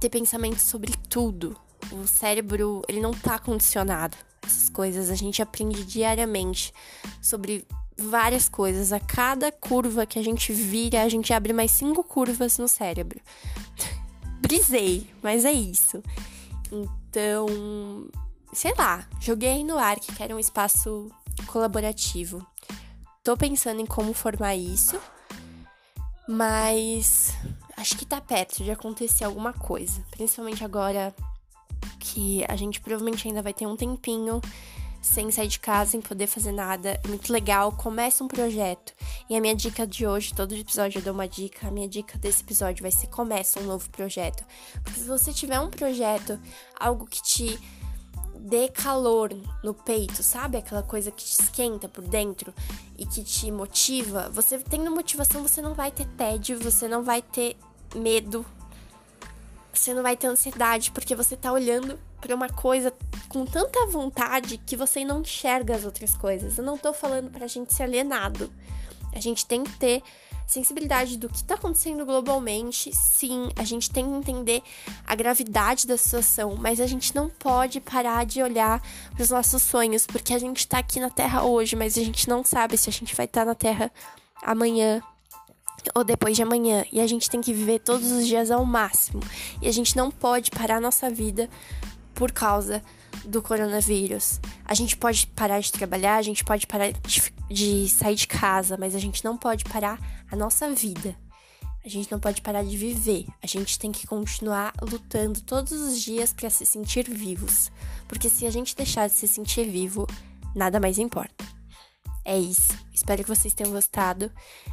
ter 0.00 0.08
pensamentos 0.08 0.62
sobre 0.62 0.92
tudo. 1.08 1.56
O 1.90 2.06
cérebro, 2.06 2.82
ele 2.88 3.00
não 3.00 3.12
tá 3.12 3.40
condicionado. 3.40 4.16
Essas 4.44 4.68
coisas 4.68 5.10
a 5.10 5.16
gente 5.16 5.42
aprende 5.42 5.84
diariamente 5.84 6.72
sobre 7.20 7.66
várias 7.96 8.48
coisas. 8.48 8.92
A 8.92 9.00
cada 9.00 9.50
curva 9.50 10.06
que 10.06 10.18
a 10.18 10.22
gente 10.22 10.52
vira, 10.52 11.02
a 11.02 11.08
gente 11.08 11.32
abre 11.32 11.52
mais 11.52 11.72
cinco 11.72 12.04
curvas 12.04 12.56
no 12.56 12.68
cérebro. 12.68 13.20
Brisei, 14.46 15.06
mas 15.22 15.44
é 15.44 15.52
isso. 15.52 16.02
Então, 16.70 17.46
sei 18.52 18.72
lá, 18.76 19.06
joguei 19.20 19.64
no 19.64 19.76
ar 19.76 19.98
que 19.98 20.14
quero 20.14 20.36
um 20.36 20.38
espaço 20.38 21.10
colaborativo. 21.46 22.46
Tô 23.24 23.36
pensando 23.36 23.80
em 23.80 23.86
como 23.86 24.12
formar 24.12 24.54
isso, 24.54 25.00
mas 26.28 27.34
acho 27.76 27.96
que 27.96 28.06
tá 28.06 28.20
perto 28.20 28.62
de 28.62 28.70
acontecer 28.70 29.24
alguma 29.24 29.52
coisa, 29.52 30.00
principalmente 30.12 30.64
agora 30.64 31.14
que 31.98 32.44
a 32.48 32.54
gente 32.54 32.80
provavelmente 32.80 33.26
ainda 33.26 33.42
vai 33.42 33.52
ter 33.52 33.66
um 33.66 33.76
tempinho 33.76 34.40
sem 35.06 35.30
sair 35.30 35.48
de 35.48 35.60
casa, 35.60 35.92
sem 35.92 36.00
poder 36.00 36.26
fazer 36.26 36.52
nada. 36.52 37.00
É 37.02 37.08
muito 37.08 37.32
legal. 37.32 37.72
Começa 37.72 38.24
um 38.24 38.28
projeto. 38.28 38.92
E 39.30 39.36
a 39.36 39.40
minha 39.40 39.54
dica 39.54 39.86
de 39.86 40.06
hoje, 40.06 40.34
todo 40.34 40.54
episódio 40.54 40.98
eu 40.98 41.02
dou 41.02 41.14
uma 41.14 41.28
dica. 41.28 41.68
A 41.68 41.70
minha 41.70 41.88
dica 41.88 42.18
desse 42.18 42.42
episódio 42.42 42.82
vai 42.82 42.90
ser 42.90 43.06
começa 43.06 43.60
um 43.60 43.64
novo 43.64 43.88
projeto. 43.90 44.44
Porque 44.82 45.00
se 45.00 45.06
você 45.06 45.32
tiver 45.32 45.60
um 45.60 45.70
projeto, 45.70 46.38
algo 46.78 47.06
que 47.06 47.22
te 47.22 47.58
dê 48.34 48.68
calor 48.68 49.30
no 49.62 49.72
peito, 49.72 50.22
sabe? 50.22 50.58
Aquela 50.58 50.82
coisa 50.82 51.10
que 51.10 51.24
te 51.24 51.40
esquenta 51.40 51.88
por 51.88 52.04
dentro 52.04 52.52
e 52.98 53.06
que 53.06 53.22
te 53.22 53.50
motiva. 53.50 54.28
Você 54.30 54.58
tendo 54.58 54.90
motivação, 54.90 55.42
você 55.42 55.62
não 55.62 55.72
vai 55.72 55.90
ter 55.90 56.06
tédio, 56.16 56.58
você 56.58 56.88
não 56.88 57.02
vai 57.02 57.22
ter 57.22 57.56
medo 57.94 58.44
Você 59.78 59.94
não 59.94 60.02
vai 60.02 60.16
ter 60.16 60.26
ansiedade 60.26 60.90
porque 60.90 61.14
você 61.14 61.36
tá 61.36 61.52
olhando 61.52 61.98
para 62.20 62.34
uma 62.34 62.48
coisa 62.48 62.92
com 63.28 63.44
tanta 63.44 63.86
vontade 63.86 64.58
que 64.58 64.76
você 64.76 65.04
não 65.04 65.20
enxerga 65.20 65.76
as 65.76 65.84
outras 65.84 66.14
coisas. 66.14 66.58
Eu 66.58 66.64
não 66.64 66.78
tô 66.78 66.92
falando 66.92 67.30
pra 67.30 67.46
gente 67.46 67.74
ser 67.74 67.84
alienado. 67.84 68.50
A 69.12 69.20
gente 69.20 69.46
tem 69.46 69.62
que 69.62 69.72
ter 69.78 70.02
sensibilidade 70.46 71.18
do 71.18 71.28
que 71.28 71.36
está 71.36 71.54
acontecendo 71.54 72.06
globalmente. 72.06 72.90
Sim, 72.94 73.50
a 73.56 73.64
gente 73.64 73.90
tem 73.90 74.04
que 74.04 74.16
entender 74.16 74.62
a 75.06 75.14
gravidade 75.14 75.86
da 75.86 75.96
situação, 75.96 76.54
mas 76.56 76.80
a 76.80 76.86
gente 76.86 77.14
não 77.14 77.28
pode 77.28 77.80
parar 77.80 78.24
de 78.24 78.42
olhar 78.42 78.80
para 79.12 79.22
os 79.22 79.30
nossos 79.30 79.62
sonhos, 79.62 80.06
porque 80.06 80.32
a 80.32 80.38
gente 80.38 80.58
está 80.58 80.78
aqui 80.78 81.00
na 81.00 81.10
Terra 81.10 81.42
hoje, 81.42 81.74
mas 81.74 81.98
a 81.98 82.02
gente 82.02 82.28
não 82.28 82.44
sabe 82.44 82.76
se 82.76 82.88
a 82.88 82.92
gente 82.92 83.14
vai 83.14 83.26
estar 83.26 83.40
tá 83.40 83.46
na 83.46 83.54
Terra 83.54 83.90
amanhã 84.42 85.02
ou 85.94 86.04
depois 86.04 86.36
de 86.36 86.42
amanhã. 86.42 86.84
E 86.92 87.00
a 87.00 87.06
gente 87.06 87.28
tem 87.30 87.40
que 87.40 87.52
viver 87.52 87.80
todos 87.80 88.10
os 88.10 88.26
dias 88.26 88.50
ao 88.50 88.64
máximo. 88.64 89.20
E 89.60 89.68
a 89.68 89.72
gente 89.72 89.96
não 89.96 90.10
pode 90.10 90.50
parar 90.50 90.80
nossa 90.80 91.10
vida 91.10 91.48
por 92.14 92.32
causa 92.32 92.82
do 93.24 93.42
coronavírus. 93.42 94.40
A 94.64 94.74
gente 94.74 94.96
pode 94.96 95.26
parar 95.28 95.60
de 95.60 95.72
trabalhar, 95.72 96.16
a 96.16 96.22
gente 96.22 96.44
pode 96.44 96.66
parar 96.66 96.92
de, 96.92 97.32
de 97.50 97.88
sair 97.88 98.14
de 98.14 98.26
casa, 98.26 98.76
mas 98.78 98.94
a 98.94 98.98
gente 98.98 99.24
não 99.24 99.36
pode 99.36 99.64
parar 99.64 99.98
a 100.30 100.36
nossa 100.36 100.70
vida. 100.70 101.16
A 101.84 101.88
gente 101.88 102.10
não 102.10 102.18
pode 102.18 102.42
parar 102.42 102.64
de 102.64 102.76
viver. 102.76 103.26
A 103.40 103.46
gente 103.46 103.78
tem 103.78 103.92
que 103.92 104.08
continuar 104.08 104.72
lutando 104.82 105.40
todos 105.40 105.70
os 105.72 106.00
dias 106.00 106.32
para 106.32 106.50
se 106.50 106.66
sentir 106.66 107.08
vivos. 107.08 107.70
Porque 108.08 108.28
se 108.28 108.44
a 108.44 108.50
gente 108.50 108.74
deixar 108.74 109.06
de 109.06 109.14
se 109.14 109.28
sentir 109.28 109.70
vivo, 109.70 110.06
nada 110.52 110.80
mais 110.80 110.98
importa. 110.98 111.55
É 112.26 112.36
isso. 112.36 112.76
Espero 112.92 113.22
que 113.22 113.28
vocês 113.28 113.54
tenham 113.54 113.72
gostado. 113.72 114.32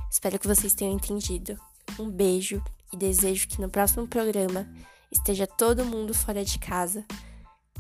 Espero 0.09 0.39
que 0.39 0.47
vocês 0.47 0.73
tenham 0.73 0.95
entendido. 0.95 1.55
Um 1.99 2.09
beijo 2.09 2.63
e 2.91 2.97
desejo 2.97 3.47
que 3.47 3.61
no 3.61 3.69
próximo 3.69 4.07
programa 4.07 4.67
esteja 5.11 5.45
todo 5.45 5.85
mundo 5.85 6.15
fora 6.15 6.43
de 6.43 6.57
casa, 6.57 7.05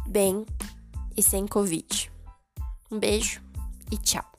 bem 0.05 0.45
e 1.17 1.23
sem 1.23 1.47
Covid. 1.47 2.11
Um 2.91 2.99
beijo 2.99 3.41
e 3.91 3.97
tchau. 3.97 4.32